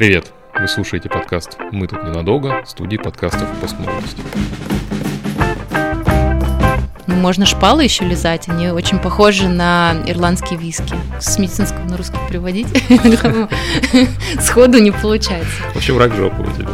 [0.00, 0.32] Привет!
[0.58, 4.22] Вы слушаете подкаст «Мы тут ненадолго» студии подкастов «Постмолодости».
[7.06, 10.94] Можно шпалы еще лизать, они очень похожи на ирландские виски.
[11.20, 12.68] С медицинского на русский переводить
[14.40, 15.52] сходу не получается.
[15.74, 16.70] Вообще враг жопы у тебя.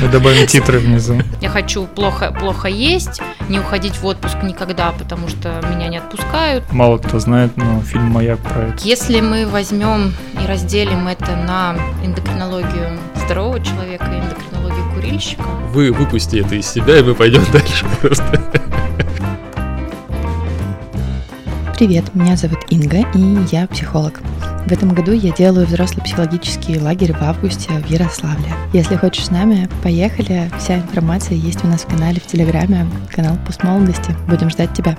[0.00, 1.20] Мы добавим титры внизу.
[1.40, 6.70] Я хочу плохо, плохо есть, не уходить в отпуск никогда, потому что меня не отпускают.
[6.72, 8.84] Мало кто знает, но фильм «Маяк» про это.
[8.84, 16.36] Если мы возьмем и разделим это на эндокринологию здорового человека и эндокринологию курильщика, Вы выпусти
[16.38, 18.40] это из себя, и мы пойдем дальше просто.
[21.76, 24.20] Привет, меня зовут Инга, и я психолог.
[24.66, 28.52] В этом году я делаю взрослый психологический лагерь в августе в Ярославле.
[28.74, 30.50] Если хочешь с нами, поехали.
[30.58, 34.14] Вся информация есть у нас в канале в Телеграме, канал Постмолодости.
[34.28, 34.98] Будем ждать тебя.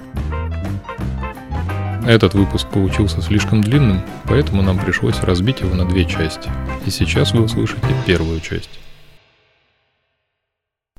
[2.05, 6.49] Этот выпуск получился слишком длинным, поэтому нам пришлось разбить его на две части.
[6.85, 8.79] И сейчас вы услышите первую часть.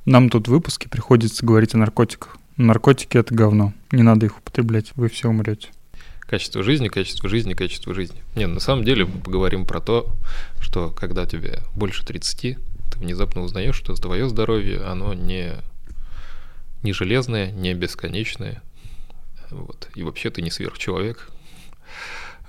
[0.05, 2.37] Нам тут в выпуске приходится говорить о наркотиках.
[2.55, 3.73] Наркотики— это говно.
[3.91, 5.69] Не надо их употреблять, вы все умрете.
[6.21, 8.21] Качество жизни, качество жизни, качество жизни.
[8.35, 10.07] Не, на самом деле мы поговорим про то,
[10.61, 12.57] что когда тебе больше 30, ты
[12.97, 15.51] внезапно узнаешь, что твое здоровье, оно не,
[16.81, 18.61] не железное, не бесконечное.
[19.53, 19.89] Вот.
[19.95, 21.29] И вообще ты не сверхчеловек.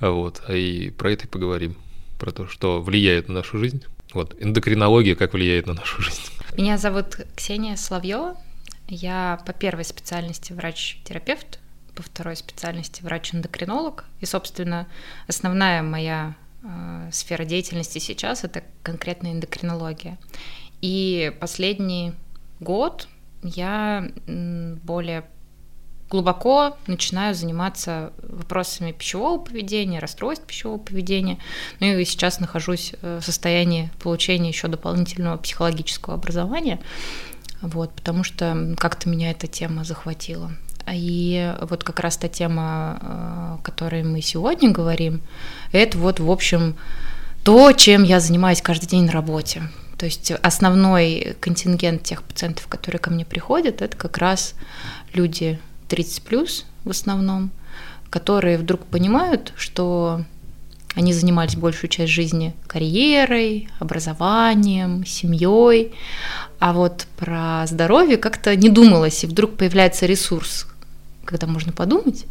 [0.01, 0.43] Вот.
[0.49, 1.77] А И про это и поговорим.
[2.19, 3.85] Про то, что влияет на нашу жизнь.
[4.13, 4.35] Вот.
[4.41, 6.23] Эндокринология как влияет на нашу жизнь.
[6.57, 8.37] Меня зовут Ксения Соловьева.
[8.89, 11.59] Я по первой специальности врач-терапевт,
[11.95, 14.05] по второй специальности врач-эндокринолог.
[14.21, 14.87] И, собственно,
[15.27, 20.19] основная моя э, сфера деятельности сейчас это конкретно эндокринология.
[20.81, 22.13] И последний
[22.61, 23.09] год
[23.43, 25.25] я более
[26.15, 31.39] глубоко начинаю заниматься вопросами пищевого поведения, расстройств пищевого поведения.
[31.81, 36.79] Ну и сейчас нахожусь э, в состоянии получения еще дополнительного психологического образования.
[37.63, 40.53] Вот, потому что как-то меня эта тема захватила.
[40.93, 45.21] И вот как раз та тема, э, о которой мы сегодня говорим,
[45.73, 46.77] это вот, в общем,
[47.43, 49.65] то, чем я занимаюсь каждый день на работе.
[49.99, 54.55] То есть основной контингент тех пациентов, которые ко мне приходят, это как раз
[55.13, 55.59] люди
[55.95, 57.53] 30 плюс в основном,
[58.11, 60.25] которые вдруг понимают, что
[60.97, 65.95] они занимались большую часть жизни карьерой, образованием, семьей,
[66.59, 70.67] а вот про здоровье как-то не думалось, и вдруг появляется ресурс,
[71.25, 72.27] когда можно подумать,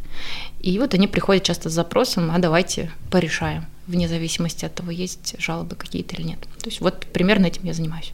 [0.60, 5.36] и вот они приходят часто с запросом, а давайте порешаем, вне зависимости от того, есть
[5.40, 6.40] жалобы какие-то или нет.
[6.62, 8.12] То есть вот примерно этим я занимаюсь.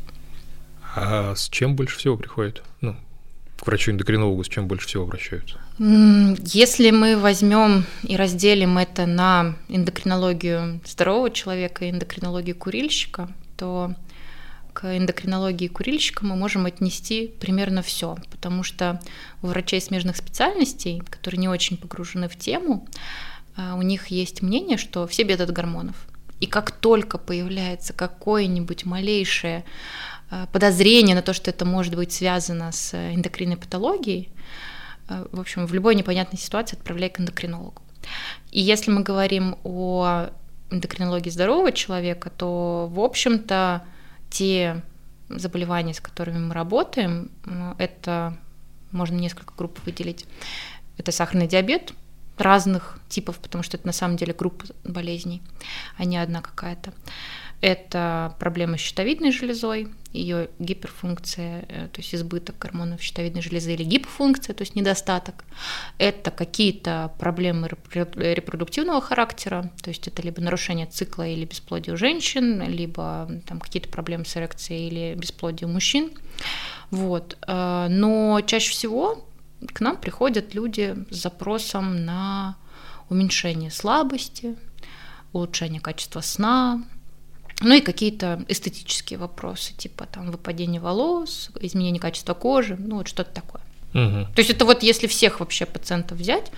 [0.96, 2.62] А с чем больше всего приходит?
[2.82, 2.96] Ну,
[3.60, 5.58] к врачу-эндокринологу с чем больше всего обращаются?
[5.78, 13.94] Если мы возьмем и разделим это на эндокринологию здорового человека и эндокринологию курильщика, то
[14.74, 19.02] к эндокринологии курильщика мы можем отнести примерно все, потому что
[19.42, 22.88] у врачей смежных специальностей, которые не очень погружены в тему,
[23.58, 25.96] а, у них есть мнение, что все беды от гормонов.
[26.40, 29.66] И как только появляется какое-нибудь малейшее
[30.52, 34.30] подозрение на то, что это может быть связано с эндокринной патологией,
[35.08, 37.82] а, в общем, в любой непонятной ситуации отправляй к эндокринологу.
[38.52, 40.30] И если мы говорим о
[40.70, 43.84] эндокринологии здорового человека, то, в общем-то,
[44.30, 44.84] те
[45.30, 47.32] заболевания, с которыми мы работаем,
[47.78, 48.38] это
[48.92, 50.26] можно несколько групп выделить.
[50.98, 51.94] Это сахарный диабет
[52.38, 55.42] разных типов, потому что это на самом деле группа болезней,
[55.98, 56.94] а не одна какая-то.
[57.62, 63.84] Это проблемы с щитовидной железой, ее гиперфункция, э, то есть избыток гормонов щитовидной железы или
[63.84, 65.44] гипофункция, то есть недостаток.
[65.98, 71.98] Это какие-то проблемы репро- репродуктивного характера, то есть это либо нарушение цикла или бесплодие у
[71.98, 76.12] женщин, либо там какие-то проблемы с эрекцией или бесплодие у мужчин.
[76.92, 77.38] Вот.
[77.46, 79.26] э, Но чаще всего
[79.74, 82.56] к нам приходят люди с запросом на
[83.10, 84.56] уменьшение слабости,
[85.34, 86.82] улучшение качества сна,
[87.62, 93.32] ну и какие-то эстетические вопросы, типа там выпадение волос, изменение качества кожи, ну вот что-то
[93.34, 93.62] такое.
[93.94, 94.26] Мгм.
[94.34, 96.52] То есть это вот если всех вообще пациентов взять,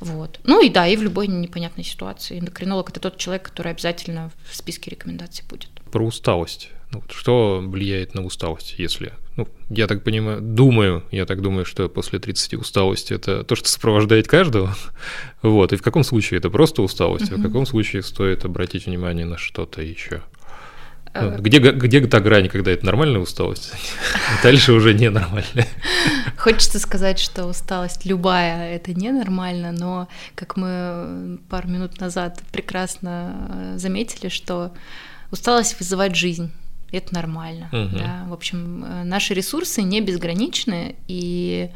[0.00, 0.40] вот.
[0.44, 2.38] Ну и да, и в любой непонятной ситуации.
[2.38, 5.70] Эндокринолог– это тот человек, который обязательно в списке рекомендаций будет.
[5.90, 6.70] Про усталость.
[6.92, 9.12] Ну, что влияет на усталость, если...
[9.36, 13.68] Ну, я так понимаю, думаю, я так думаю, что после 30 усталость– это то, что
[13.68, 14.74] сопровождает каждого.
[15.42, 19.26] Вот, и в каком случае это просто усталость, а в каком случае стоит обратить внимание
[19.26, 20.22] на что-то еще?
[21.12, 23.72] Э, Где, га- где та грань, когда это нормальная усталость,
[24.14, 25.68] а дальше уже ненормальная?
[26.36, 33.78] Хочется сказать, что усталость любая это ненормально, но как мы пару минут назад прекрасно э,
[33.78, 34.72] заметили, что
[35.30, 36.50] усталость вызывает жизнь.
[36.92, 37.68] Это нормально.
[37.72, 37.98] Мгм.
[37.98, 38.24] Да?
[38.28, 41.70] В общем, э, наши ресурсы не безграничны, и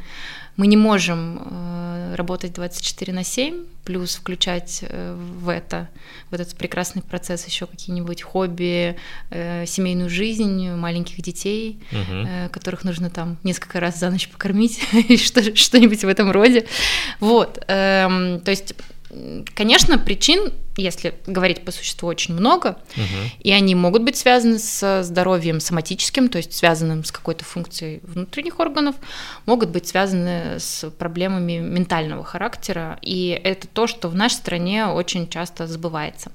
[0.57, 5.89] мы не можем э, работать 24 на 7, плюс включать э, в это,
[6.31, 8.97] в этот прекрасный процесс еще какие-нибудь хобби,
[9.31, 14.81] семейную жизнь, маленьких детей, э, которых нужно там несколько раз за ночь покормить,
[15.55, 16.67] что-нибудь в этом роде.
[17.21, 17.65] Вот.
[17.69, 18.75] эм, То есть,
[19.55, 23.31] конечно, причин, если говорить по существу, очень много, Мгм.
[23.41, 28.61] и они могут быть связаны с здоровьем соматическим, то есть связанным с какой-то функцией внутренних
[28.61, 28.95] органов,
[29.47, 35.29] могут быть связаны с проблемами ментального характера, и это то, что в нашей стране очень
[35.29, 36.31] часто забывается.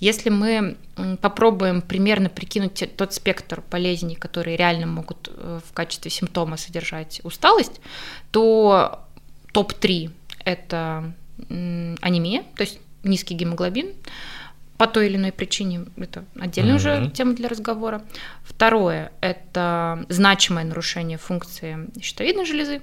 [0.00, 0.76] Если мы
[1.20, 7.80] попробуем примерно прикинуть тот спектр болезней, которые реально могут э, в качестве симптома содержать усталость,
[8.32, 9.00] то
[9.52, 10.10] топ-3
[10.44, 11.12] это
[11.48, 13.92] анемия, то есть низкий гемоглобин,
[14.76, 17.10] по той или иной причине, это отдельная уже Мгм.
[17.10, 18.02] тема для разговора.
[18.44, 22.80] Второе– это значимое нарушение функции щитовидной железы.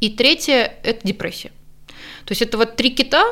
[0.00, 1.52] И третье– это депрессия.
[2.24, 3.22] То есть это вот три кита,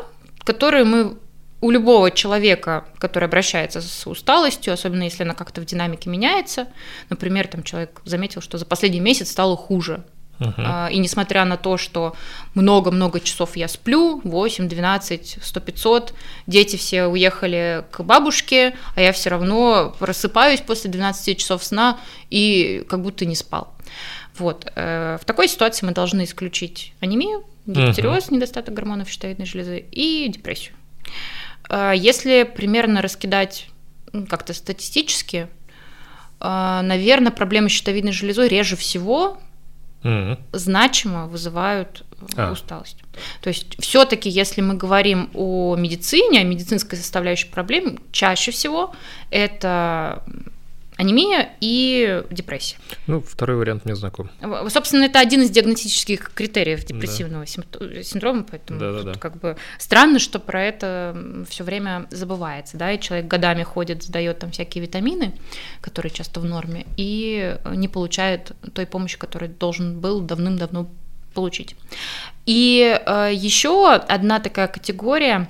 [0.44, 1.18] которые мы
[1.60, 6.68] у любого человека, который обращается с усталостью, особенно если она как-то в динамике меняется,
[7.08, 10.04] например, там человек заметил, что за последний месяц стало хуже,
[10.56, 12.14] А, И несмотря на то, что
[12.54, 16.14] много-много часов я сплю, 8, 12, 100, 500,
[16.46, 21.98] дети все уехали к бабушке, а я все равно просыпаюсь после 12 часов сна
[22.30, 23.74] и как будто не спал.
[24.38, 24.66] Вот.
[24.74, 30.74] э, В такой ситуации мы должны исключить анемию, гипотереоз, недостаток гормонов щитовидной железы и депрессию.
[31.68, 33.68] Э, Если примерно раскидать
[34.12, 35.48] м, как-то статистически,
[36.40, 39.38] наверное, проблемы с щитовидной железой реже всего
[40.02, 40.38] Мгм.
[40.52, 42.52] значимо вызывают э, А.
[42.52, 42.96] усталость.
[43.40, 48.94] То есть все-таки, если мы говорим о медицине, о медицинской составляющей проблем, чаще всего
[49.30, 50.22] это
[51.02, 52.76] анемия и депрессия.
[53.06, 54.30] Ну, второй вариант мне знаком.
[54.68, 59.12] Собственно, это один из диагностических критериев депрессивного симпто- синдрома, поэтому Да-да-да.
[59.12, 61.16] тут как бы странно, что про это
[61.48, 65.32] все время забывается, да, и человек годами ходит, сдает там всякие витамины,
[65.80, 70.88] которые часто в норме, и не получает той помощи, которую должен был давным-давно
[71.34, 71.76] получить.
[72.46, 73.00] И
[73.32, 75.48] еще одна такая категория,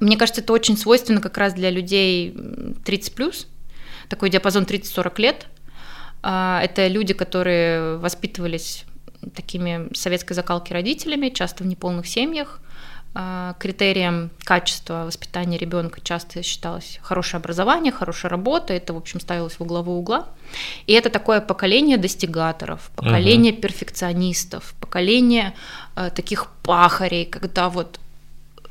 [0.00, 3.46] мне кажется, это очень свойственно как раз для людей м, 30 плюс,
[4.08, 5.46] такой диапазон 30-40 лет.
[6.22, 8.84] А, Это люди, которые воспитывались
[9.34, 12.60] такими советской закалки родителями, часто в неполных семьях.
[13.14, 18.74] А, Критерием качества воспитания ребенка часто считалось хорошее образование, хорошая работа.
[18.74, 20.28] Это, в общем, ставилось во главу угла.
[20.86, 25.54] И это такое поколение достигаторов, поколение перфекционистов, поколение
[25.96, 27.98] э, таких пахарей, когда вот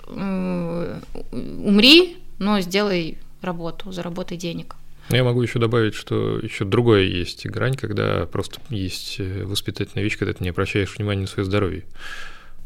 [0.08, 4.76] умри, но сделай работу, заработай денег.
[5.10, 10.18] Я могу еще добавить, что еще другое есть грань, когда просто есть э, воспитательная вещь,
[10.18, 11.84] когда ты не обращаешь внимания на свое здоровье.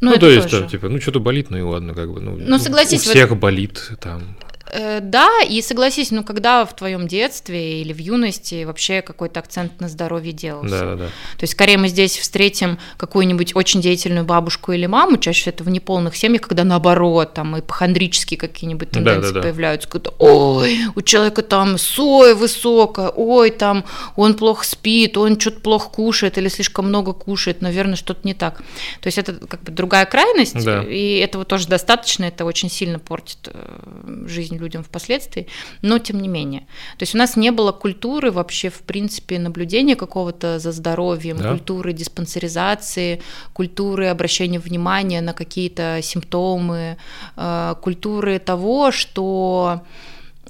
[0.02, 0.64] Ну, Ну, это то есть, тоже.
[0.64, 2.22] да, типа, ну, что-то болит, ну и ладно, как бы.
[2.22, 4.38] Ну, Ну, согласись, у вот- всех болит там.
[4.72, 9.80] Э, Да, и согласись, ну когда в твоем детстве или в юности вообще какой-то акцент
[9.82, 10.70] на здоровье делался?
[10.80, 11.06] Да, да, да.
[11.06, 15.70] То есть скорее мы здесь встретим какую-нибудь очень деятельную бабушку или маму, чаще это в
[15.70, 19.42] неполных семьях, когда наоборот, там ипохондрические какие-нибудь Да, тенденции да, да.
[19.42, 23.86] появляются, когда ой, у человека там соя высокая, ой, там
[24.16, 28.58] он плохо спит, он что-то плохо кушает или слишком много кушает, наверное, что-то не так.
[29.02, 30.84] То есть это как бы другая крайность, Да.
[30.84, 35.48] и этого тоже достаточно, это очень сильно портит э, жизнь людям впоследствии,
[35.82, 36.62] но тем не менее.
[36.98, 41.50] То есть у нас не было культуры вообще, в принципе, наблюдения какого-то за здоровьем, Да.
[41.50, 43.22] культуры диспансеризации,
[43.54, 46.98] культуры обращения внимания на какие-то симптомы,
[47.38, 49.82] э, культуры того, что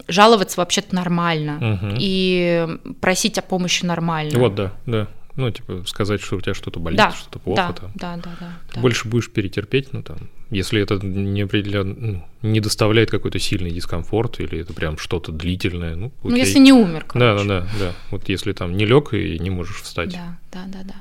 [0.07, 1.97] жаловаться вообще-то нормально, Мгм.
[1.99, 2.67] и
[3.01, 4.39] просить о помощи нормально.
[4.39, 5.07] Вот, да, да.
[5.35, 7.91] Ну, типа, сказать, что у тебя что-то болит, да, что-то плохо да, там.
[7.95, 8.81] да, да, да, Ты да.
[8.81, 10.17] больше будешь перетерпеть, ну там,
[10.51, 15.95] если это не определенно, ну, не доставляет какой-то сильный дискомфорт или это прям что-то длительное,
[15.95, 17.47] ну, Ну, если не умер, Да, короче.
[17.47, 17.93] да, да, да.
[18.11, 20.11] Вот если там не лег и не можешь встать.
[20.11, 20.95] Да, да, да, да.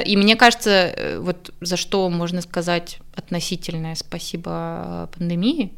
[0.00, 5.72] Э, И мне кажется, э, вот за что можно сказать относительное спасибо пандемии,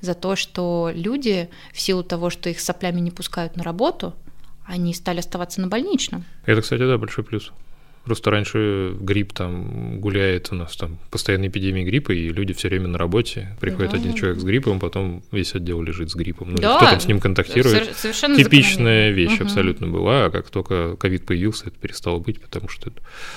[0.00, 4.14] за то, что люди в силу того, что их соплями не пускают на работу,
[4.64, 6.24] они стали оставаться на больничном.
[6.46, 7.52] Это, кстати, да, большой плюс.
[8.04, 12.88] Просто раньше грипп там гуляет, у нас там постоянная эпидемия гриппа, и люди все время
[12.88, 13.54] на работе.
[13.60, 13.98] Приходит Да.
[13.98, 16.52] один человек с гриппом, потом весь отдел лежит с гриппом.
[16.52, 16.76] Ну, Да.
[16.78, 17.88] кто там с ним контактирует?
[17.88, 19.44] Сов- Совершенно Типичная вещь Мгм.
[19.46, 22.90] абсолютно была, а как только ковид появился, это перестало быть, потому что...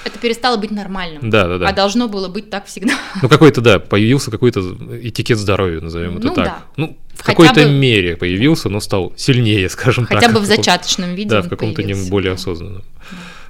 [0.05, 1.29] это- перестало быть нормальным.
[1.29, 1.67] Да, да, да.
[1.67, 2.93] А должно было быть так всегда.
[3.21, 4.61] Ну, какой-то, да, появился какой-то
[5.01, 6.45] этикет здоровья, назовем это Ну, так.
[6.45, 6.63] да.
[6.77, 10.19] Ну, в Хотя какой-то бы- мере появился, но стал сильнее, скажем так.
[10.21, 12.81] Хотя бы в зачаточном виде Да, в каком-то более да.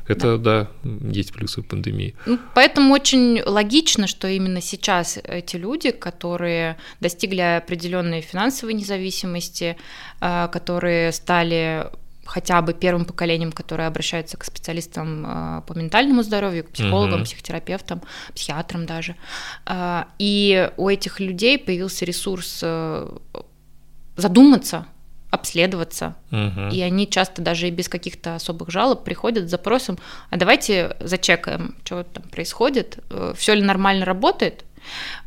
[0.07, 2.15] Это, да, есть плюсы пандемии.
[2.25, 9.77] Ну, Поэтому очень логично, что именно сейчас эти люди, которые достигли определенной финансовой независимости,
[10.19, 11.87] а, которые стали
[12.25, 17.23] хотя бы первым поколением, которое обращается к специалистам а, по ментальному здоровью, к психологам, Мгм.
[17.25, 18.01] психотерапевтам,
[18.33, 19.15] психиатрам даже.
[19.65, 23.09] А, И у этих людей появился ресурс э,
[24.15, 24.85] задуматься,
[25.33, 26.69] обследоваться, Мгм.
[26.69, 29.97] и они часто даже и без каких-то особых жалоб приходят с запросом,
[30.29, 32.99] а давайте зачекаем, что там происходит,
[33.35, 34.63] все ли нормально работает.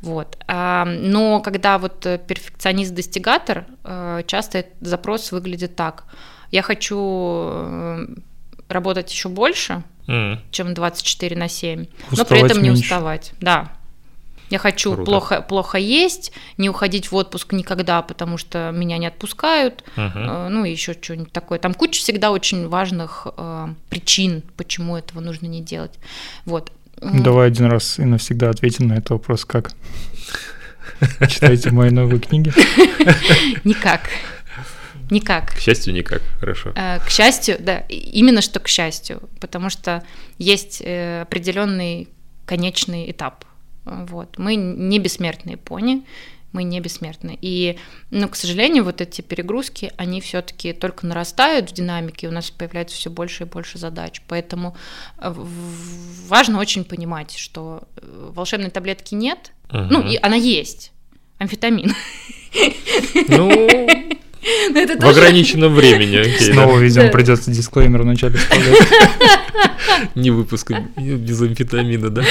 [0.02, 0.36] Вот.
[0.46, 6.04] А, Но когда вот э, перфекционист-достигатор, э, часто этот запрос выглядит так.
[6.50, 8.06] Я хочу э,
[8.68, 10.40] работать еще больше, М.
[10.50, 12.82] чем 24 на 7, но при Уставать этом не меньше.
[12.84, 13.32] уставать.
[13.40, 13.72] Да.
[14.50, 15.04] Я хочу Круто.
[15.10, 20.12] плохо, плохо есть, не уходить в отпуск никогда, потому что меня не отпускают, Мгм.
[20.18, 21.58] э, ну и еще что-нибудь такое.
[21.58, 25.92] Там куча всегда очень важных э, причин, почему этого нужно не делать.
[26.44, 26.70] Вот.
[27.00, 29.72] Давай один раз и навсегда ответим на этот вопрос, как
[31.28, 32.52] читайте мои новые книги.
[33.64, 34.08] Никак.
[35.10, 35.52] Никак.
[35.54, 36.20] К счастью, никак.
[36.40, 36.72] Хорошо.
[36.74, 40.02] Э, К счастью, да, именно что к счастью, потому что
[40.38, 42.08] есть э, определенный
[42.44, 43.44] конечный этап.
[43.86, 44.36] Вот.
[44.38, 46.04] Мы не бессмертные пони,
[46.52, 47.38] мы не бессмертны.
[47.40, 47.78] И,
[48.10, 52.50] ну, к сожалению, вот эти перегрузки, они все-таки только нарастают в динамике, и у нас
[52.50, 54.22] появляется все больше и больше задач.
[54.28, 54.76] Поэтому
[55.18, 55.32] э,
[56.28, 60.08] важно очень понимать, что э, волшебной таблетки нет, ну, Мгм.
[60.08, 60.92] и она есть.
[61.38, 61.92] Амфетамин.
[63.28, 63.68] Ну,
[64.70, 66.16] в тоже- ограниченном времени.
[66.16, 66.52] окей, да.
[66.52, 68.78] Снова, видимо, придется дисклеймер вначале вставлять.
[70.14, 72.24] Не выпуск без амфетамина, да?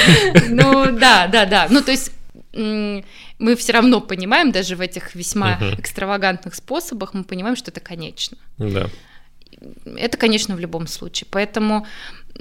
[0.48, 1.66] Ну да, да, да.
[1.70, 2.12] Ну то есть
[2.52, 8.38] мы все равно понимаем, даже в этих весьма экстравагантных способах, мы понимаем, что это конечно.
[8.58, 8.88] Да.
[9.84, 11.28] Это, конечно, в любом случае.
[11.30, 11.86] Поэтому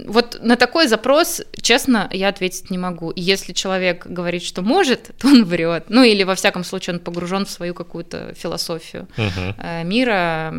[0.06, 3.12] вот на такой запрос, честно, я ответить не могу.
[3.12, 5.86] И если человек говорит, что может, то он врет.
[5.90, 10.54] Ну или, во всяком случае, он погружен в свою какую-то философию э, мира.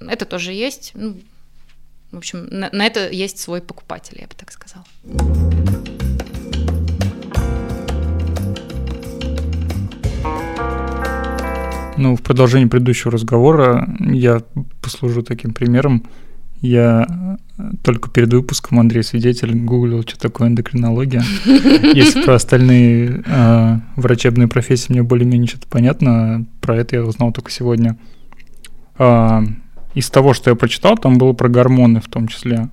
[0.00, 0.92] Это тоже есть.
[0.94, 1.20] Ну,
[2.12, 4.84] в общем, на, на это есть свой покупатель, я бы так сказала.
[11.98, 14.42] Ну, в продолжении предыдущего разговора я
[14.82, 16.04] послужу таким примером.
[16.60, 21.22] Я э, только перед выпуском Андрей Свидетель гуглил, что такое эндокринология.
[21.94, 27.50] Если про остальные э, врачебные профессии мне более-менее что-то понятно, про это я узнал только
[27.50, 27.96] сегодня.
[28.98, 29.42] А,
[29.94, 32.68] из того, что я прочитал, там было про гормоны в том числе.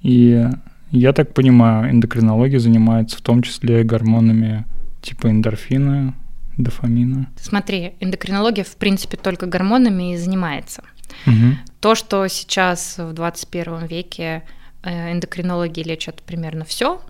[0.00, 0.48] И
[0.90, 4.64] я так понимаю, эндокринология занимается в том числе гормонами
[5.00, 6.14] типа эндорфина,
[6.58, 7.28] дофамина.
[7.36, 10.84] Смотри, эндокринология, в принципе, только гормонами и занимается.
[11.26, 11.58] Мгм.
[11.80, 14.42] То, что сейчас в 21 веке
[14.82, 17.00] э, эндокринологи лечат примерно все,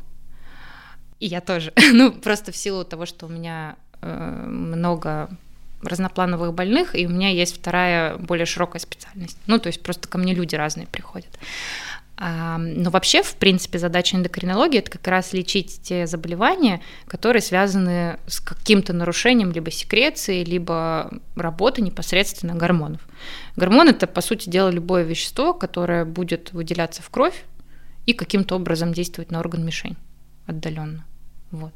[1.21, 5.31] и я тоже, ну, просто в силу того, что у меня э, много
[5.83, 9.39] разноплановых больных, и у меня есть вторая, более широкая специальность.
[9.47, 11.39] Ну, то есть просто ко мне люди разные приходят.
[12.25, 18.39] Но вообще, в принципе, задача эндокринологии это как раз лечить те заболевания, которые связаны с
[18.39, 23.01] каким-то нарушением либо секреции, либо работы непосредственно гормонов.
[23.57, 27.45] Гормон это, по сути дела, любое вещество, которое будет выделяться в кровь
[28.07, 29.97] и каким-то образом действовать на орган мишень
[30.47, 31.05] отдаленно.
[31.51, 31.73] Вот.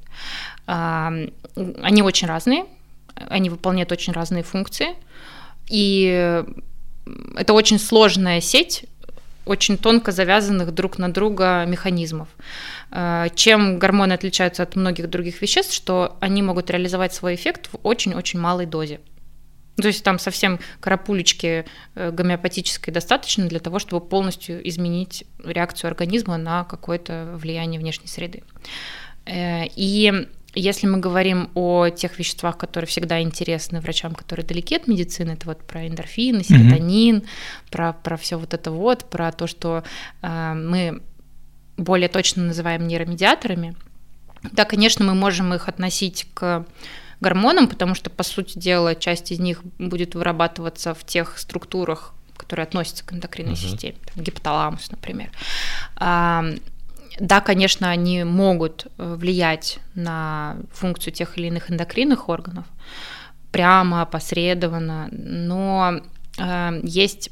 [0.67, 2.67] Они очень разные,
[3.17, 4.95] они выполняют очень разные функции,
[5.69, 6.45] и
[7.35, 8.85] это очень сложная сеть
[9.47, 12.29] очень тонко завязанных друг на друга механизмов.
[12.91, 17.79] Э, Чем гормоны отличаются от многих других веществ, что они могут реализовать свой эффект в
[17.83, 19.01] очень-очень малой дозе.
[19.77, 26.39] То есть там совсем карапулечки э, гомеопатической достаточно для того, чтобы полностью изменить реакцию организма
[26.39, 28.43] на какое-то влияние внешней среды.
[29.27, 30.29] Э, И
[30.61, 35.47] если мы говорим о тех веществах, которые всегда интересны врачам, которые далеки от медицины, это
[35.47, 37.71] вот про эндорфины, серотонин, mm-hmm.
[37.71, 39.85] про, про все вот это вот, про то, что
[40.23, 41.03] э, мы
[41.77, 43.77] более точно называем нейромедиаторами,
[44.53, 46.65] да, конечно, мы можем их относить к
[47.21, 52.65] гормонам, потому что, по сути дела, часть из них будет вырабатываться в тех структурах, которые
[52.65, 53.71] относятся к эндокринной uh-huh.
[53.71, 55.31] системе, там, гипоталамус, например.
[57.19, 62.67] Да, конечно, они могут э, влиять на функцию тех или иных эндокринных органов,
[63.51, 66.01] прямо, опосредованно, но
[66.39, 67.31] э, есть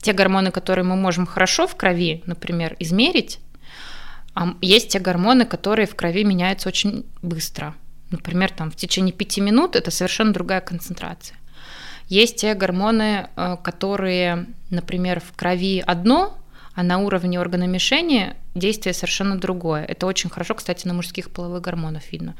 [0.00, 3.40] те гормоны, которые мы можем хорошо в крови, например, измерить,
[4.34, 7.74] а есть те гормоны, которые в крови меняются очень быстро.
[8.10, 11.36] Например, там в течение пяти минут это совершенно другая концентрация.
[12.08, 16.38] Есть те гормоны, э, которые, например, в крови одно,
[16.74, 19.84] а на уровне органомешения действие совершенно другое.
[19.84, 22.36] Это очень хорошо, кстати, на мужских половых гормонов видно.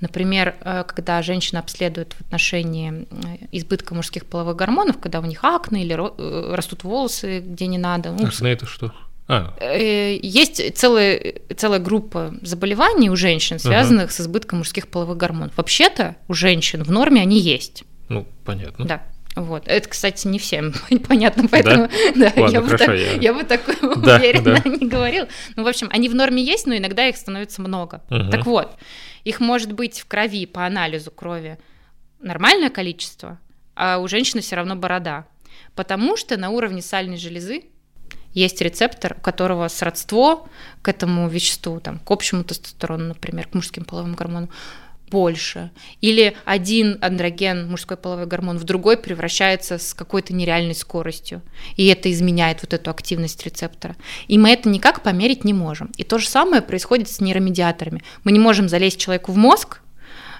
[0.00, 5.42] Например, э, когда женщина обследует в отношении э, избытка мужских половых гормонов, когда у них
[5.42, 8.14] акне или э, растут волосы, где не надо.
[8.14, 8.92] Акне это что?
[9.26, 9.56] А.
[9.62, 14.12] Есть целая, целая группа заболеваний у женщин, связанных ага.
[14.12, 15.56] с избытком мужских половых гормонов.
[15.56, 17.84] Вообще-то у женщин в норме они есть.
[18.10, 18.84] Ну, понятно.
[18.84, 19.02] Да.
[19.34, 19.64] Вот.
[19.66, 20.72] Это, кстати, не всем
[21.08, 22.30] понятно, поэтому да?
[22.32, 23.12] Да, Ладно, я, бы так, я...
[23.14, 24.70] я бы так да, уверенно да.
[24.70, 25.26] не говорил.
[25.56, 28.02] Ну, в общем, они в норме есть, но иногда их становится много.
[28.10, 28.30] Угу.
[28.30, 28.76] Так вот,
[29.24, 31.58] их может быть в крови по анализу крови
[32.20, 33.38] нормальное количество,
[33.74, 35.26] а у женщины все равно борода.
[35.74, 37.64] Потому что на уровне сальной железы
[38.32, 40.48] есть рецептор, у которого сродство
[40.82, 44.50] к этому веществу, там, к общему тестостерону, например, к мужским половым гормонам,
[45.10, 45.70] больше.
[46.00, 51.42] Или один андроген, мужской половой гормон, в другой превращается с какой-то нереальной скоростью.
[51.76, 53.96] И это изменяет вот эту активность рецептора.
[54.28, 55.92] И мы это никак померить не можем.
[55.96, 58.02] И то же самое происходит с нейромедиаторами.
[58.24, 59.80] Мы не можем залезть человеку в мозг,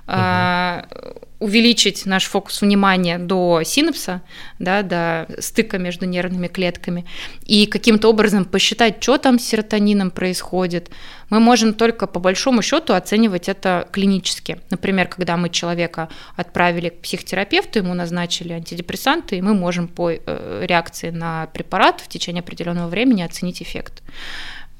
[0.06, 4.22] угу увеличить наш фокус внимания до синапса,
[4.58, 7.04] да, до стыка между нервными клетками,
[7.44, 10.90] и каким-то образом посчитать, что там с серотонином происходит,
[11.30, 14.60] мы можем только по большому счету оценивать это клинически.
[14.70, 20.64] Например, когда мы человека отправили к психотерапевту, ему назначили антидепрессанты, и мы можем по э,
[20.66, 24.02] реакции на препарат в течение определенного времени оценить эффект.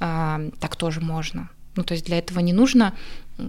[0.01, 1.49] А, так тоже можно.
[1.77, 2.95] Ну, то есть для этого не нужно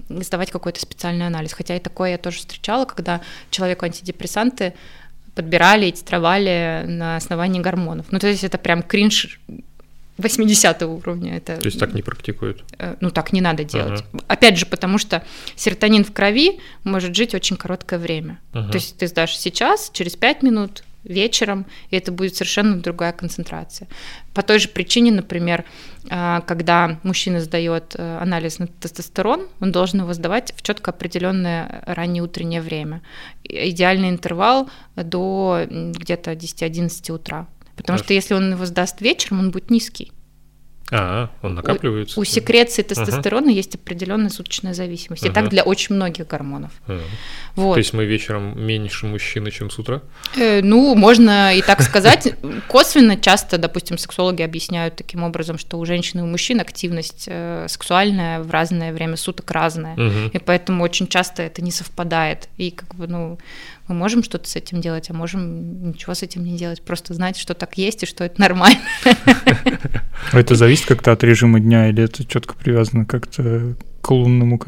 [0.10, 1.54] сдавать какой-то специальный анализ.
[1.54, 4.74] Хотя и такое я тоже встречала, когда человеку антидепрессанты
[5.36, 8.08] подбирали и тестировали на основании гормонов.
[8.12, 9.39] Ну, то есть это прям кринж
[10.18, 11.38] 80 уровня.
[11.38, 12.63] Это, то есть так не практикуют?
[12.80, 14.04] Э, ну, так не надо делать.
[14.13, 14.24] Ага.
[14.27, 15.24] Опять же, потому что
[15.56, 18.39] серотонин в крови может жить очень короткое время.
[18.54, 18.72] Ага.
[18.72, 23.88] То есть ты сдашь сейчас, через 5 минут вечером, и это будет совершенно другая концентрация.
[24.34, 25.63] По той же причине, например,
[26.10, 31.84] а, когда мужчина сдает э, анализ на тестостерон, он должен его сдавать в четко определенное
[31.86, 33.02] раннее утреннее время.
[33.44, 37.48] Идеальный интервал до где-то 10-11 утра.
[37.76, 38.04] Потому Хорошо.
[38.04, 40.12] что если он его сдаст вечером, он будет низкий.
[40.91, 42.19] А, он накапливается.
[42.19, 43.54] У, у секреции тестостерона uh-huh.
[43.54, 45.24] есть определенная суточная зависимость.
[45.24, 45.32] Uh-huh.
[45.32, 46.71] И так для очень многих гормонов.
[46.88, 47.02] Uh-huh.
[47.56, 47.74] Вот.
[47.74, 50.02] То есть мы вечером меньше мужчины, чем с утра?
[50.38, 52.36] Э, ну, можно и так сказать.
[52.67, 57.65] Косвенно часто, допустим, сексологи объясняют таким образом, что у женщин и у мужчин активность э,
[57.67, 59.95] сексуальная в разное время суток разная.
[59.95, 60.32] Uh-huh.
[60.32, 62.48] И поэтому очень часто это не совпадает.
[62.58, 63.39] И как бы, ну,
[63.88, 67.38] мы можем что-то с этим делать, а можем ничего с этим не делать, просто знать,
[67.38, 68.80] что так есть и что это нормально.
[70.34, 74.60] Это зависит как-то от режима дня или это четко привязано как-то к лунному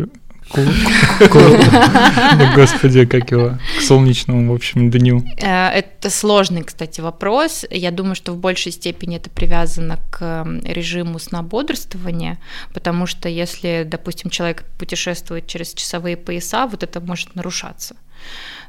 [2.56, 5.24] Господи, как его, к солнечному, в общем, дню.
[5.42, 7.66] Э, это сложный, кстати, вопрос.
[7.70, 12.38] Я думаю, что в большей степени это привязано к режиму сна-бодрствования,
[12.74, 17.96] потому что если, допустим, человек путешествует через часовые пояса, вот это может нарушаться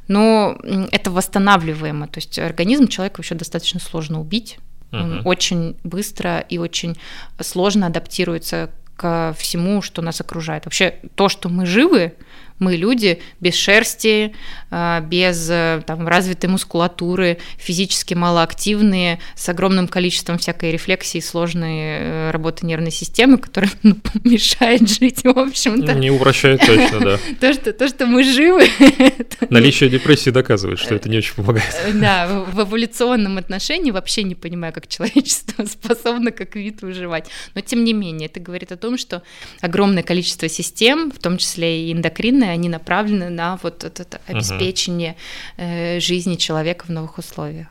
[0.08, 0.58] но
[0.90, 2.08] это восстанавливаемо.
[2.08, 4.58] То есть организм человека вообще достаточно сложно убить.
[4.90, 5.02] Uh-huh.
[5.02, 6.96] Он очень быстро и очень
[7.40, 10.64] сложно адаптируется ко всему, что нас окружает.
[10.64, 12.14] Вообще то, что мы живы,
[12.58, 14.34] мы люди без шерсти,
[14.70, 22.30] а, без э, там, развитой мускулатуры, физически малоактивные, с огромным количеством всякой рефлексии, сложной э,
[22.32, 25.94] работы нервной системы, которая ну, мешает жить, в общем-то.
[25.94, 27.18] Не упрощает точно, да.
[27.40, 28.68] То, что, то, что мы живы.
[29.50, 31.74] Наличие депрессии доказывает, что это не очень помогает.
[31.86, 37.26] Э, да, в эволюционном отношении вообще не понимаю, как человечество способно как вид выживать.
[37.54, 39.22] Но тем не менее, это говорит о том, что
[39.60, 45.16] огромное количество систем, в том числе и эндокринная, они направлены на вот это обеспечение
[45.56, 46.00] uh-huh.
[46.00, 47.68] жизни человека в новых условиях.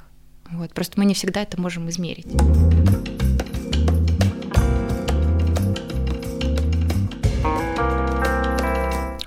[0.52, 0.74] Вот.
[0.74, 2.28] Просто мы не всегда это можем измерить.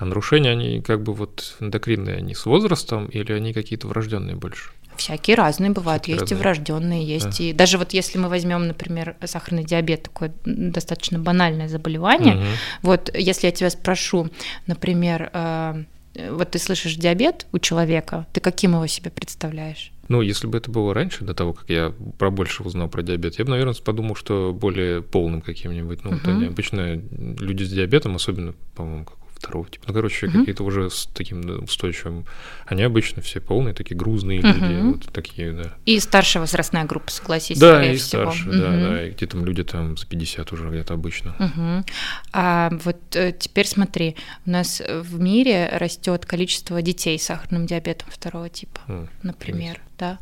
[0.00, 4.70] А нарушения, они как бы вот эндокринные, они с возрастом или они какие-то врожденные больше?
[4.96, 6.38] Всякие разные бывают, Всякие есть разные.
[6.38, 7.44] и врожденные, есть да.
[7.44, 12.44] и даже вот если мы возьмем, например, сахарный диабет, такое достаточно банальное заболевание, угу.
[12.82, 14.30] вот если я тебя спрошу,
[14.66, 15.84] например, э,
[16.30, 19.92] вот ты слышишь диабет у человека, ты каким его себе представляешь?
[20.08, 23.38] Ну, если бы это было раньше, до того, как я про больше узнал про диабет,
[23.38, 26.04] я бы, наверное, подумал, что более полным каким-нибудь.
[26.04, 26.14] Ну, uh-huh.
[26.14, 29.86] вот они обычно люди с диабетом, особенно, по-моему, как второго типа.
[29.88, 30.38] Ну, короче, угу.
[30.38, 32.26] какие-то уже с таким устойчивым.
[32.66, 34.48] Они обычно все полные, такие грузные угу.
[34.48, 35.74] люди, вот такие, да.
[35.86, 38.30] И старшая возрастная группа, согласись, Да, и всего.
[38.30, 38.58] старше, угу.
[38.58, 39.06] да, да.
[39.06, 41.34] И где там люди там за 50 уже где-то обычно.
[41.38, 41.84] Угу.
[42.32, 48.08] А вот э, теперь смотри, у нас в мире растет количество детей с сахарным диабетом
[48.10, 49.76] второго типа, mm, например.
[49.76, 49.80] Nice.
[49.98, 50.18] Да.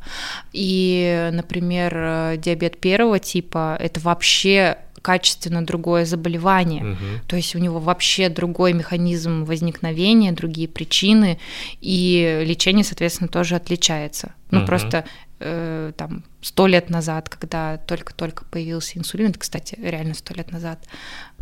[0.53, 6.85] И, например, э, диабет первого типа это вообще качественно другое заболевание.
[6.85, 7.05] Угу.
[7.29, 11.39] То есть у него вообще другой механизм возникновения, другие причины,
[11.81, 14.35] и лечение, соответственно, тоже отличается.
[14.51, 14.67] Ну, угу.
[14.67, 15.07] просто
[15.41, 20.79] э, там сто лет назад, когда только-только появился инсулин, это, кстати, реально сто лет назад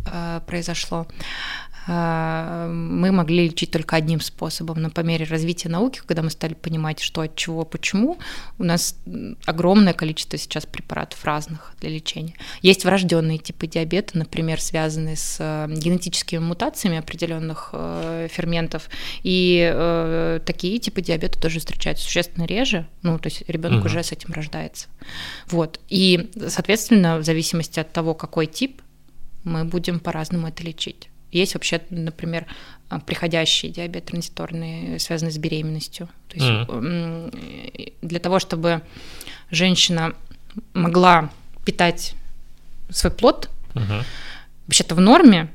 [0.05, 1.05] э, произошло,
[1.87, 4.81] мы могли лечить только одним способом.
[4.81, 8.17] Но по мере развития науки, когда мы стали понимать, что от чего, почему,
[8.59, 8.97] у нас
[9.45, 12.33] огромное количество сейчас препаратов разных для лечения.
[12.61, 18.89] Есть врожденные типы диабета, например, связанные с э, генетическими мутациями определенных э, ферментов,
[19.23, 22.87] и э, такие типы диабета тоже встречаются существенно реже.
[23.01, 23.87] Ну, то есть ребенок угу.
[23.87, 24.87] уже с этим рождается.
[25.47, 25.79] Вот.
[25.87, 28.81] И, соответственно, в зависимости от того, какой тип,
[29.43, 31.09] мы будем по-разному это лечить.
[31.31, 32.45] Есть вообще, например,
[32.89, 36.07] а, приходящий диабет транзиторный, связанный с беременностью.
[36.29, 37.93] То есть mm-hmm.
[38.01, 38.81] для того, чтобы
[39.51, 40.13] женщина
[40.73, 41.29] могла
[41.65, 42.15] питать
[42.89, 44.03] свой плод, mm-hmm.
[44.67, 45.49] вообще-то в норме